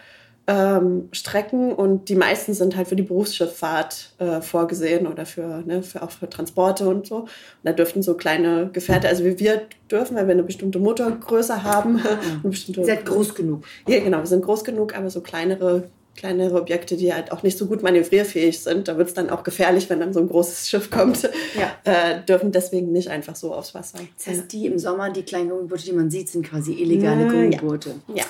ähm, 0.48 1.10
Strecken 1.12 1.72
und 1.72 2.10
die 2.10 2.16
meisten 2.16 2.54
sind 2.54 2.76
halt 2.76 2.88
für 2.88 2.96
die 2.96 3.04
Berufsschifffahrt 3.04 4.14
äh, 4.18 4.42
vorgesehen 4.42 5.08
oder 5.08 5.26
für, 5.26 5.64
ne, 5.66 5.84
für 5.84 6.02
auch 6.02 6.12
für 6.12 6.30
Transporte 6.30 6.88
und 6.88 7.08
so. 7.08 7.18
Und 7.18 7.30
da 7.64 7.74
dürften 7.74 8.02
so 8.02 8.16
kleine 8.16 8.70
Gefährte, 8.74 9.08
also 9.08 9.24
wie 9.24 9.40
wir 9.40 9.62
dürfen, 9.90 10.16
weil 10.16 10.28
wir 10.28 10.34
eine 10.34 10.44
bestimmte 10.44 10.80
Motorgröße 10.80 11.64
haben. 11.64 12.02
Eine 12.44 12.50
bestimmte, 12.50 12.82
Ihr 12.82 12.86
seid 12.88 13.06
groß 13.06 13.36
genug. 13.36 13.66
ja, 13.88 14.00
genau, 14.00 14.20
wir 14.20 14.26
sind 14.26 14.44
groß 14.44 14.64
genug, 14.64 14.98
aber 14.98 15.10
so 15.10 15.22
kleinere, 15.22 15.84
kleinere 16.16 16.60
Objekte, 16.62 16.98
die 16.98 17.14
halt 17.14 17.32
auch 17.32 17.42
nicht 17.42 17.58
so 17.58 17.66
gut 17.68 17.82
manövrierfähig 17.84 18.60
sind, 18.60 18.88
da 18.88 18.98
wird 18.98 19.08
es 19.08 19.14
dann 19.14 19.30
auch 19.30 19.44
gefährlich, 19.44 19.90
wenn 19.90 20.00
dann 20.02 20.14
so 20.14 20.20
ein 20.20 20.28
großes 20.28 20.70
Schiff 20.70 20.92
kommt, 20.92 21.30
Ja. 21.58 21.72
äh, 21.86 22.24
dürfen 22.26 22.52
deswegen 22.52 22.92
nicht 22.92 23.08
einfach 23.08 23.36
so 23.36 23.54
aufs 23.54 23.74
Wasser. 23.74 24.00
Das 24.18 24.28
heißt, 24.28 24.52
die 24.52 24.66
im 24.68 24.78
Sommer, 24.78 25.10
die 25.10 25.24
kleinen 25.24 25.50
Gummiboote, 25.50 25.84
die 25.86 25.94
man 25.94 26.12
sieht, 26.12 26.30
sind 26.30 26.46
quasi 26.46 26.74
illegale 26.74 27.24
Ja, 27.24 27.30
Gummiboote. 27.32 27.96
ja. 28.14 28.24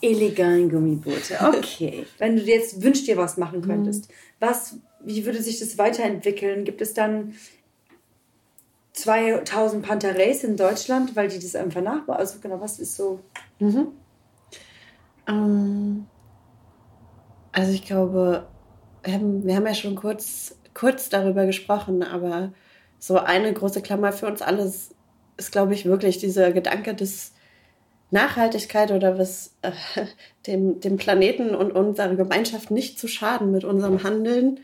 Illegalen 0.00 0.68
Gummiboote. 0.70 1.38
Okay. 1.56 2.04
Wenn 2.18 2.36
du 2.36 2.42
jetzt 2.42 2.82
wünschst 2.82 3.06
dir 3.06 3.16
was 3.16 3.36
machen 3.36 3.62
könntest, 3.62 4.08
was, 4.40 4.76
wie 5.04 5.24
würde 5.24 5.40
sich 5.40 5.58
das 5.60 5.78
weiterentwickeln? 5.78 6.64
Gibt 6.64 6.80
es 6.82 6.94
dann 6.94 7.34
2000 8.94 9.84
Pantheres 9.86 10.42
in 10.44 10.56
Deutschland, 10.56 11.14
weil 11.14 11.28
die 11.28 11.38
das 11.38 11.54
einfach 11.54 11.80
nachbauen? 11.80 12.16
Also 12.18 12.38
genau, 12.40 12.60
was 12.60 12.78
ist 12.80 12.96
so? 12.96 13.20
Ähm, 15.28 16.06
also 17.52 17.72
ich 17.72 17.84
glaube, 17.84 18.46
wir 19.02 19.12
haben, 19.12 19.44
wir 19.46 19.56
haben 19.56 19.66
ja 19.66 19.74
schon 19.74 19.94
kurz, 19.94 20.58
kurz 20.74 21.08
darüber 21.08 21.46
gesprochen, 21.46 22.02
aber 22.02 22.52
so 22.98 23.18
eine 23.18 23.52
große 23.52 23.82
Klammer 23.82 24.12
für 24.12 24.26
uns 24.26 24.42
alle 24.42 24.62
ist, 24.62 24.94
ist 25.36 25.52
glaube 25.52 25.74
ich, 25.74 25.84
wirklich 25.84 26.18
dieser 26.18 26.52
Gedanke 26.52 26.94
des 26.94 27.32
Nachhaltigkeit 28.10 28.90
oder 28.90 29.18
was 29.18 29.54
äh, 29.62 29.72
dem, 30.46 30.80
dem 30.80 30.96
Planeten 30.96 31.54
und 31.54 31.72
unserer 31.72 32.16
Gemeinschaft 32.16 32.70
nicht 32.70 32.98
zu 32.98 33.06
schaden 33.08 33.50
mit 33.50 33.64
unserem 33.64 34.02
Handeln, 34.02 34.60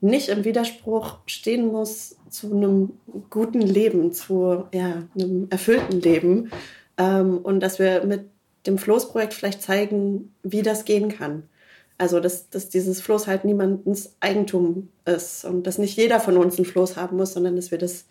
nicht 0.00 0.28
im 0.28 0.44
Widerspruch 0.44 1.18
stehen 1.26 1.68
muss 1.68 2.16
zu 2.28 2.54
einem 2.54 2.92
guten 3.30 3.62
Leben, 3.62 4.12
zu 4.12 4.64
ja, 4.72 5.04
einem 5.18 5.46
erfüllten 5.50 6.00
Leben. 6.00 6.50
Ähm, 6.98 7.38
und 7.38 7.60
dass 7.60 7.78
wir 7.78 8.04
mit 8.04 8.26
dem 8.66 8.76
Floßprojekt 8.76 9.32
vielleicht 9.32 9.62
zeigen, 9.62 10.34
wie 10.42 10.62
das 10.62 10.84
gehen 10.84 11.08
kann. 11.08 11.44
Also, 11.96 12.18
dass, 12.18 12.50
dass 12.50 12.68
dieses 12.68 13.00
Floß 13.00 13.26
halt 13.26 13.44
niemandens 13.44 14.16
Eigentum 14.20 14.88
ist 15.04 15.44
und 15.44 15.66
dass 15.66 15.78
nicht 15.78 15.96
jeder 15.96 16.18
von 16.18 16.36
uns 16.36 16.58
ein 16.58 16.64
Floß 16.64 16.96
haben 16.96 17.16
muss, 17.16 17.34
sondern 17.34 17.54
dass 17.54 17.70
wir 17.70 17.78
das 17.78 18.06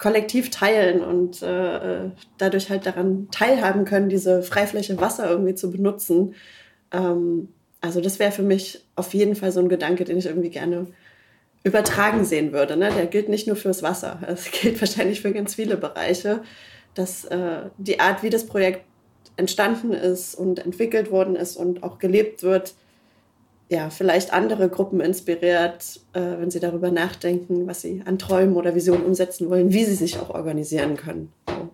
kollektiv 0.00 0.50
teilen 0.50 1.02
und 1.04 1.42
äh, 1.42 2.10
dadurch 2.38 2.70
halt 2.70 2.86
daran 2.86 3.28
teilhaben 3.30 3.84
können, 3.84 4.08
diese 4.08 4.42
Freifläche 4.42 4.98
Wasser 5.00 5.30
irgendwie 5.30 5.54
zu 5.54 5.70
benutzen. 5.70 6.34
Ähm, 6.90 7.48
also 7.80 8.00
das 8.00 8.18
wäre 8.18 8.32
für 8.32 8.42
mich 8.42 8.84
auf 8.96 9.14
jeden 9.14 9.36
Fall 9.36 9.52
so 9.52 9.60
ein 9.60 9.68
Gedanke, 9.68 10.04
den 10.04 10.16
ich 10.16 10.26
irgendwie 10.26 10.50
gerne 10.50 10.86
übertragen 11.62 12.24
sehen 12.24 12.52
würde. 12.52 12.76
Ne? 12.76 12.90
Der 12.96 13.06
gilt 13.06 13.28
nicht 13.28 13.46
nur 13.46 13.56
fürs 13.56 13.82
Wasser, 13.82 14.20
es 14.26 14.50
gilt 14.50 14.80
wahrscheinlich 14.80 15.20
für 15.20 15.32
ganz 15.32 15.54
viele 15.54 15.76
Bereiche, 15.76 16.42
dass 16.94 17.26
äh, 17.26 17.62
die 17.78 18.00
Art, 18.00 18.22
wie 18.22 18.30
das 18.30 18.46
Projekt 18.46 18.84
entstanden 19.36 19.92
ist 19.92 20.34
und 20.34 20.58
entwickelt 20.64 21.10
worden 21.10 21.36
ist 21.36 21.56
und 21.56 21.82
auch 21.82 21.98
gelebt 21.98 22.42
wird, 22.42 22.74
ja, 23.70 23.88
vielleicht 23.88 24.32
andere 24.32 24.68
Gruppen 24.68 25.00
inspiriert, 25.00 26.00
äh, 26.12 26.20
wenn 26.20 26.50
sie 26.50 26.58
darüber 26.58 26.90
nachdenken, 26.90 27.68
was 27.68 27.82
sie 27.82 28.02
an 28.04 28.18
Träumen 28.18 28.56
oder 28.56 28.74
Visionen 28.74 29.04
umsetzen 29.04 29.48
wollen, 29.48 29.72
wie 29.72 29.84
sie 29.84 29.94
sich 29.94 30.18
auch 30.18 30.30
organisieren 30.30 30.96
können. 30.96 31.32
So. 31.48 31.70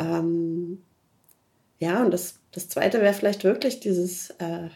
Ähm, 0.00 0.82
ja, 1.78 2.02
und 2.02 2.14
das, 2.14 2.36
das 2.52 2.70
Zweite 2.70 3.02
wäre 3.02 3.12
vielleicht 3.12 3.44
wirklich 3.44 3.78
dieses 3.78 4.30
äh, 4.38 4.68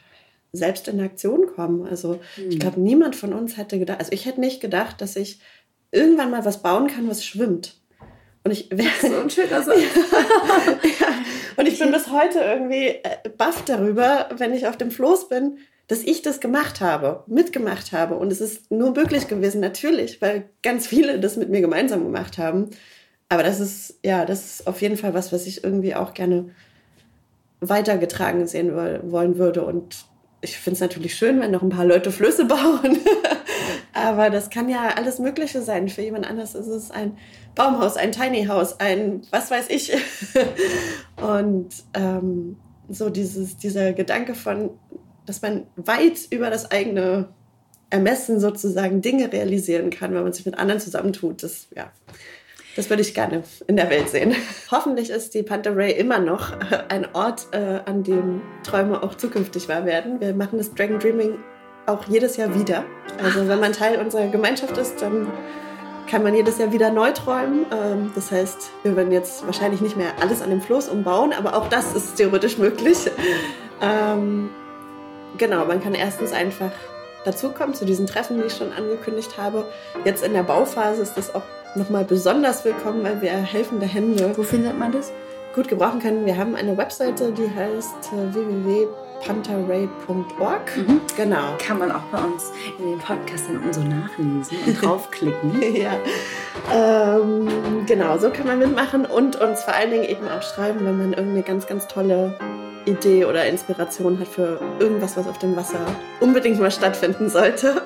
selbst 0.53 0.89
in 0.89 1.01
Aktion 1.01 1.47
kommen. 1.55 1.87
Also 1.87 2.21
ich 2.37 2.61
glaube, 2.61 2.81
niemand 2.81 3.17
von 3.17 3.33
uns 3.33 3.57
hätte 3.57 3.79
gedacht, 3.79 4.01
also 4.01 4.13
ich 4.13 4.27
hätte 4.27 4.41
nicht 4.41 4.61
gedacht, 4.61 5.01
dass 5.01 5.17
ich 5.17 5.41
irgendwann 5.91 6.31
mal 6.31 6.45
was 6.45 6.61
bauen 6.61 6.89
kann, 6.89 7.09
was 7.09 7.25
schwimmt. 7.25 7.81
Und 8.45 8.51
ich 8.51 8.69
wäre 8.71 8.91
So 9.01 9.21
ein 9.21 9.31
schöner 9.31 9.63
Satz. 9.63 9.79
ja. 11.01 11.07
Und 11.57 11.67
ich 11.67 11.79
bin 11.79 11.91
bis 11.93 12.11
heute 12.11 12.41
irgendwie 12.41 12.89
äh, 12.89 13.31
baff 13.39 13.65
darüber, 13.65 14.29
wenn 14.37 14.53
ich 14.53 14.67
auf 14.67 14.77
dem 14.77 14.91
Floß 14.91 15.31
bin, 15.31 15.59
dass 15.89 16.03
ich 16.03 16.23
das 16.23 16.41
gemacht 16.41 16.81
habe, 16.81 17.23
mitgemacht 17.27 17.93
habe. 17.93 18.17
Und 18.17 18.33
es 18.33 18.41
ist 18.41 18.71
nur 18.71 18.93
möglich 18.93 19.29
gewesen, 19.29 19.61
natürlich, 19.61 20.21
weil 20.21 20.49
ganz 20.63 20.87
viele 20.87 21.21
das 21.21 21.37
mit 21.37 21.49
mir 21.49 21.61
gemeinsam 21.61 22.03
gemacht 22.05 22.39
haben. 22.39 22.71
Aber 23.29 23.43
das 23.43 23.61
ist, 23.61 23.99
ja, 24.05 24.25
das 24.25 24.45
ist 24.47 24.67
auf 24.67 24.83
jeden 24.83 24.97
Fall 24.97 25.15
was, 25.15 25.33
was 25.33 25.47
ich 25.47 25.63
irgendwie 25.65 25.95
auch 25.95 26.15
gerne 26.15 26.51
weitergetragen 27.61 28.47
sehen 28.47 28.75
woll- 28.75 29.01
wollen 29.11 29.39
würde. 29.39 29.65
Und 29.65 30.05
ich 30.41 30.59
finde 30.59 30.75
es 30.75 30.81
natürlich 30.81 31.15
schön, 31.15 31.41
wenn 31.41 31.51
noch 31.51 31.63
ein 31.63 31.71
paar 31.71 31.85
Leute 31.87 32.11
Flüsse 32.13 32.45
bauen. 32.47 32.99
Aber 33.93 34.31
das 34.31 34.51
kann 34.51 34.69
ja 34.69 34.91
alles 34.97 35.19
Mögliche 35.19 35.63
sein. 35.63 35.89
Für 35.89 36.03
jemand 36.03 36.29
anders 36.29 36.55
ist 36.55 36.67
es 36.67 36.91
ein 36.91 37.17
Baumhaus, 37.55 37.97
ein 37.97 38.13
Tiny 38.13 38.45
House, 38.47 38.79
ein 38.79 39.23
was 39.31 39.51
weiß 39.51 39.71
ich. 39.71 39.93
Und 41.17 41.69
ähm, 41.95 42.57
so 42.89 43.11
dieses, 43.11 43.57
dieser 43.57 43.93
Gedanke 43.93 44.35
von, 44.35 44.71
dass 45.27 45.43
man 45.43 45.67
weit 45.77 46.19
über 46.31 46.51
das 46.51 46.71
eigene 46.71 47.29
Ermessen 47.91 48.41
sozusagen 48.41 49.03
Dinge 49.03 49.33
realisieren 49.33 49.91
kann, 49.91 50.15
wenn 50.15 50.23
man 50.23 50.33
sich 50.33 50.47
mit 50.47 50.59
anderen 50.59 50.81
zusammentut, 50.81 51.43
das, 51.43 51.69
ja, 51.75 51.93
das 52.75 52.91
würde 52.91 53.03
ich 53.03 53.15
gerne 53.15 53.43
in 53.67 53.77
der 53.77 53.91
Welt 53.91 54.09
sehen. 54.09 54.35
Hoffentlich 54.71 55.11
ist 55.11 55.35
die 55.35 55.43
Panther 55.43 55.77
Ray 55.77 55.93
immer 55.93 56.19
noch 56.19 56.53
äh, 56.53 56.85
ein 56.89 57.15
Ort, 57.15 57.49
äh, 57.53 57.81
an 57.87 58.03
dem 58.03 58.43
Träume 58.65 59.03
auch 59.03 59.15
zukünftig 59.15 59.69
wahr 59.69 59.87
werden. 59.87 60.21
Wir 60.21 60.35
machen 60.35 60.59
das 60.59 60.75
Dragon 60.75 60.99
Dreaming 60.99 61.39
auch 61.87 62.05
jedes 62.09 62.37
Jahr 62.37 62.55
wieder. 62.59 62.85
Also 63.23 63.49
wenn 63.49 63.61
man 63.61 63.73
Teil 63.73 64.01
unserer 64.01 64.27
Gemeinschaft 64.27 64.77
ist, 64.77 65.01
dann 65.01 65.29
kann 66.09 66.23
man 66.23 66.35
jedes 66.35 66.59
Jahr 66.59 66.73
wieder 66.73 66.91
neu 66.91 67.13
träumen. 67.13 67.67
Ähm, 67.73 68.13
das 68.15 68.31
heißt, 68.31 68.71
wir 68.83 68.97
werden 68.97 69.13
jetzt 69.13 69.47
wahrscheinlich 69.47 69.81
nicht 69.81 69.97
mehr 69.97 70.13
alles 70.21 70.43
an 70.43 70.51
dem 70.51 70.61
Floß 70.61 70.89
umbauen, 70.89 71.33
aber 71.33 71.57
auch 71.57 71.69
das 71.69 71.95
ist 71.95 72.17
theoretisch 72.17 72.59
möglich. 72.59 72.99
Ähm, 73.79 74.49
genau, 75.39 75.65
man 75.65 75.83
kann 75.83 75.95
erstens 75.95 76.33
einfach 76.33 76.71
dazukommen 77.25 77.75
zu 77.75 77.85
diesen 77.85 78.07
Treffen, 78.07 78.39
die 78.39 78.47
ich 78.47 78.57
schon 78.57 78.73
angekündigt 78.73 79.37
habe. 79.37 79.67
Jetzt 80.05 80.25
in 80.25 80.33
der 80.33 80.45
Bauphase 80.45 81.03
ist 81.03 81.17
das 81.17 81.35
auch 81.35 81.43
nochmal 81.75 82.05
besonders 82.05 82.65
willkommen, 82.65 83.03
weil 83.03 83.21
wir 83.21 83.33
helfende 83.33 83.87
Hände 83.87 84.33
Wo 84.37 84.43
findet 84.43 84.79
man 84.79 84.93
das? 84.93 85.13
gut 85.57 85.67
gebrauchen 85.69 86.01
können. 86.01 86.27
Wir 86.27 86.37
haben 86.37 86.55
eine 86.55 86.77
Webseite, 86.77 87.33
die 87.33 87.51
heißt 87.51 88.13
äh, 88.13 88.35
www.pantaray.org. 88.35 90.71
Genau. 91.17 91.57
Kann 91.59 91.79
man 91.79 91.91
auch 91.91 92.03
bei 92.13 92.19
uns 92.19 92.53
in 92.79 92.91
den 92.91 92.99
Podcast 92.99 93.47
dann 93.49 93.73
so 93.73 93.81
nachlesen 93.81 94.59
und 94.67 94.75
draufklicken. 94.83 95.63
ja. 95.75 95.95
Ähm, 96.73 97.49
genau, 97.87 98.19
so 98.19 98.29
kann 98.31 98.47
man 98.47 98.59
mitmachen 98.59 99.07
und 99.07 99.37
uns 99.37 99.63
vor 99.63 99.73
allen 99.75 99.91
Dingen 99.91 100.05
eben 100.05 100.29
auch 100.29 100.43
schreiben, 100.43 100.85
wenn 100.85 100.99
man 100.99 101.15
irgendeine 101.15 101.43
ganz, 101.43 101.67
ganz 101.67 101.89
tolle 101.89 102.35
Idee 102.87 103.25
oder 103.25 103.47
Inspiration 103.47 104.19
hat 104.19 104.29
für 104.29 104.61
irgendwas, 104.79 105.17
was 105.17 105.27
auf 105.27 105.39
dem 105.39 105.57
Wasser 105.57 105.85
unbedingt 106.21 106.61
mal 106.61 106.71
stattfinden 106.71 107.29
sollte. 107.29 107.83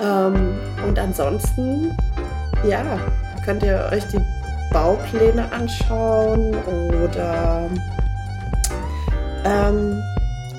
Ähm, 0.00 0.56
und 0.86 0.98
ansonsten, 0.98 1.96
ja, 2.68 2.98
könnt 3.44 3.62
ihr 3.62 3.88
euch 3.92 4.04
die 4.08 4.20
Baupläne 4.72 5.50
anschauen 5.50 6.54
oder 7.04 7.68
ähm, 9.44 10.02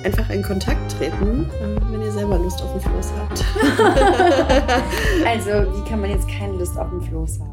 einfach 0.04 0.28
in 0.30 0.42
Kontakt 0.42 0.98
treten, 0.98 1.48
äh, 1.60 1.92
wenn 1.92 2.02
ihr 2.02 2.12
selber 2.12 2.38
Lust 2.38 2.60
auf 2.62 2.72
den 2.72 2.80
Floß 2.80 3.12
habt. 3.18 3.44
Also, 5.26 5.50
wie 5.50 5.88
kann 5.88 6.00
man 6.00 6.10
jetzt 6.10 6.28
keine 6.28 6.54
Lust 6.54 6.76
auf 6.76 6.90
den 6.90 7.02
Floß 7.02 7.40
haben? 7.40 7.52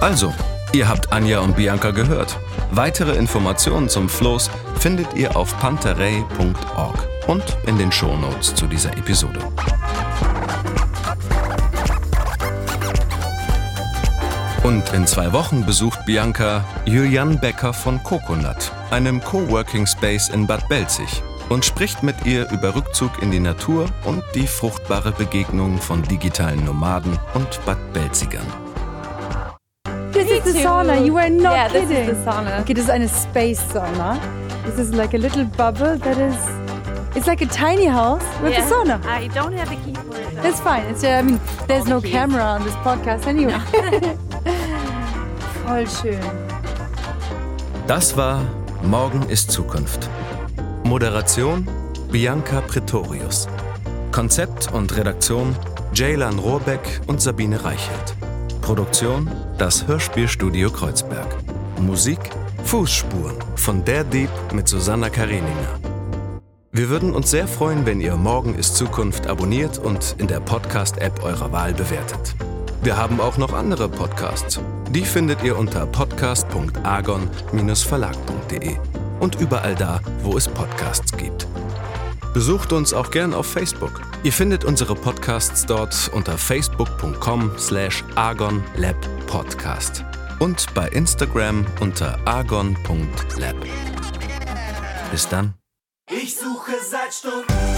Also, 0.00 0.32
ihr 0.74 0.88
habt 0.88 1.12
Anja 1.12 1.40
und 1.40 1.56
Bianca 1.56 1.90
gehört. 1.90 2.38
Weitere 2.70 3.12
Informationen 3.12 3.88
zum 3.88 4.08
Floß 4.08 4.50
findet 4.78 5.14
ihr 5.14 5.36
auf 5.36 5.56
panterei.org 5.58 7.08
und 7.26 7.44
in 7.66 7.78
den 7.78 7.92
Shownotes 7.92 8.54
zu 8.54 8.66
dieser 8.66 8.96
Episode. 8.96 9.40
Und 14.62 14.92
in 14.92 15.06
zwei 15.06 15.32
Wochen 15.32 15.66
besucht 15.66 16.06
Bianca 16.06 16.64
Julian 16.84 17.40
Becker 17.40 17.72
von 17.72 18.02
Coconut, 18.04 18.70
einem 18.90 19.20
Coworking 19.20 19.86
Space 19.86 20.28
in 20.28 20.46
Bad 20.46 20.68
Belzig, 20.68 21.22
und 21.48 21.64
spricht 21.64 22.02
mit 22.02 22.24
ihr 22.24 22.48
über 22.50 22.74
Rückzug 22.74 23.20
in 23.20 23.32
die 23.32 23.40
Natur 23.40 23.86
und 24.04 24.22
die 24.34 24.46
fruchtbare 24.46 25.10
Begegnung 25.12 25.78
von 25.78 26.02
digitalen 26.02 26.64
Nomaden 26.64 27.18
und 27.34 27.64
Bad 27.66 27.92
Belzigern. 27.92 28.46
Sauna. 30.64 31.04
You 31.06 31.14
were 31.14 31.30
not 31.30 31.52
Yeah, 31.52 31.68
this 31.68 31.82
is 31.84 31.88
kidding. 31.88 32.06
the 32.08 32.14
sauna. 32.30 32.60
Okay, 32.60 32.74
das 32.74 32.84
ist 32.84 32.90
eine 32.90 33.08
Space 33.08 33.60
Sauna. 33.72 34.18
This 34.64 34.78
is 34.78 34.92
like 34.94 35.14
a 35.14 35.18
little 35.18 35.44
bubble 35.44 35.96
that 35.98 36.18
is. 36.18 36.36
It's 37.14 37.26
like 37.26 37.42
a 37.42 37.46
tiny 37.46 37.86
house 37.86 38.22
with 38.42 38.56
a 38.56 38.62
sauna. 38.62 38.98
I 39.04 39.28
don't 39.28 39.52
have 39.52 39.70
a 39.70 39.76
key 39.84 39.94
for 39.94 40.16
it. 40.16 40.34
though. 40.34 40.42
That's 40.42 40.60
fine. 40.60 40.84
It's, 40.90 41.04
uh, 41.04 41.08
I 41.18 41.22
mean, 41.22 41.40
there's 41.66 41.86
no 41.86 42.00
keys. 42.00 42.12
camera 42.12 42.42
on 42.42 42.64
this 42.64 42.74
podcast 42.76 43.26
anyway. 43.26 43.52
Voll 45.66 45.86
schön. 45.86 46.18
Das 47.86 48.16
war 48.16 48.40
Morgen 48.82 49.22
ist 49.28 49.50
Zukunft. 49.50 50.08
Moderation 50.84 51.66
Bianca 52.10 52.60
Pretorius. 52.62 53.46
Konzept 54.10 54.72
und 54.72 54.96
Redaktion 54.96 55.54
Jaylan 55.94 56.38
Rohrbeck 56.38 57.00
und 57.06 57.20
Sabine 57.20 57.62
Reichelt. 57.64 58.14
Produktion 58.62 59.30
das 59.58 59.86
Hörspielstudio 59.86 60.70
Kreuzberg. 60.70 61.36
Musik 61.80 62.18
Fußspuren 62.64 63.36
von 63.56 63.84
Der 63.84 64.04
Dieb 64.04 64.30
mit 64.52 64.68
Susanna 64.68 65.10
Karenina. 65.10 65.78
Wir 66.70 66.88
würden 66.88 67.12
uns 67.12 67.30
sehr 67.30 67.46
freuen, 67.46 67.84
wenn 67.84 68.00
ihr 68.00 68.16
Morgen 68.16 68.54
ist 68.54 68.76
Zukunft 68.76 69.26
abonniert 69.26 69.76
und 69.78 70.14
in 70.16 70.28
der 70.28 70.40
Podcast-App 70.40 71.22
eurer 71.22 71.52
Wahl 71.52 71.74
bewertet. 71.74 72.34
Wir 72.82 72.96
haben 72.96 73.20
auch 73.20 73.36
noch 73.36 73.52
andere 73.52 73.86
Podcasts. 73.88 74.60
Die 74.90 75.04
findet 75.04 75.42
ihr 75.42 75.58
unter 75.58 75.86
podcast.argon-verlag.de 75.86 78.76
und 79.20 79.40
überall 79.40 79.74
da, 79.74 80.00
wo 80.22 80.36
es 80.36 80.46
Podcasts 80.48 81.16
gibt. 81.16 81.46
Besucht 82.32 82.72
uns 82.72 82.94
auch 82.94 83.10
gern 83.10 83.34
auf 83.34 83.46
Facebook. 83.46 84.00
Ihr 84.22 84.32
findet 84.32 84.64
unsere 84.64 84.94
Podcasts 84.94 85.66
dort 85.66 86.10
unter 86.14 86.38
facebook.com 86.38 87.52
slash 87.58 88.02
argonlabpodcast 88.14 90.04
und 90.38 90.72
bei 90.74 90.88
Instagram 90.88 91.66
unter 91.80 92.18
argon.lab. 92.26 93.56
Bis 95.10 95.28
dann. 95.28 95.54
Ich 96.10 96.36
suche 96.36 96.72
seit 96.90 97.12
Stunden 97.12 97.71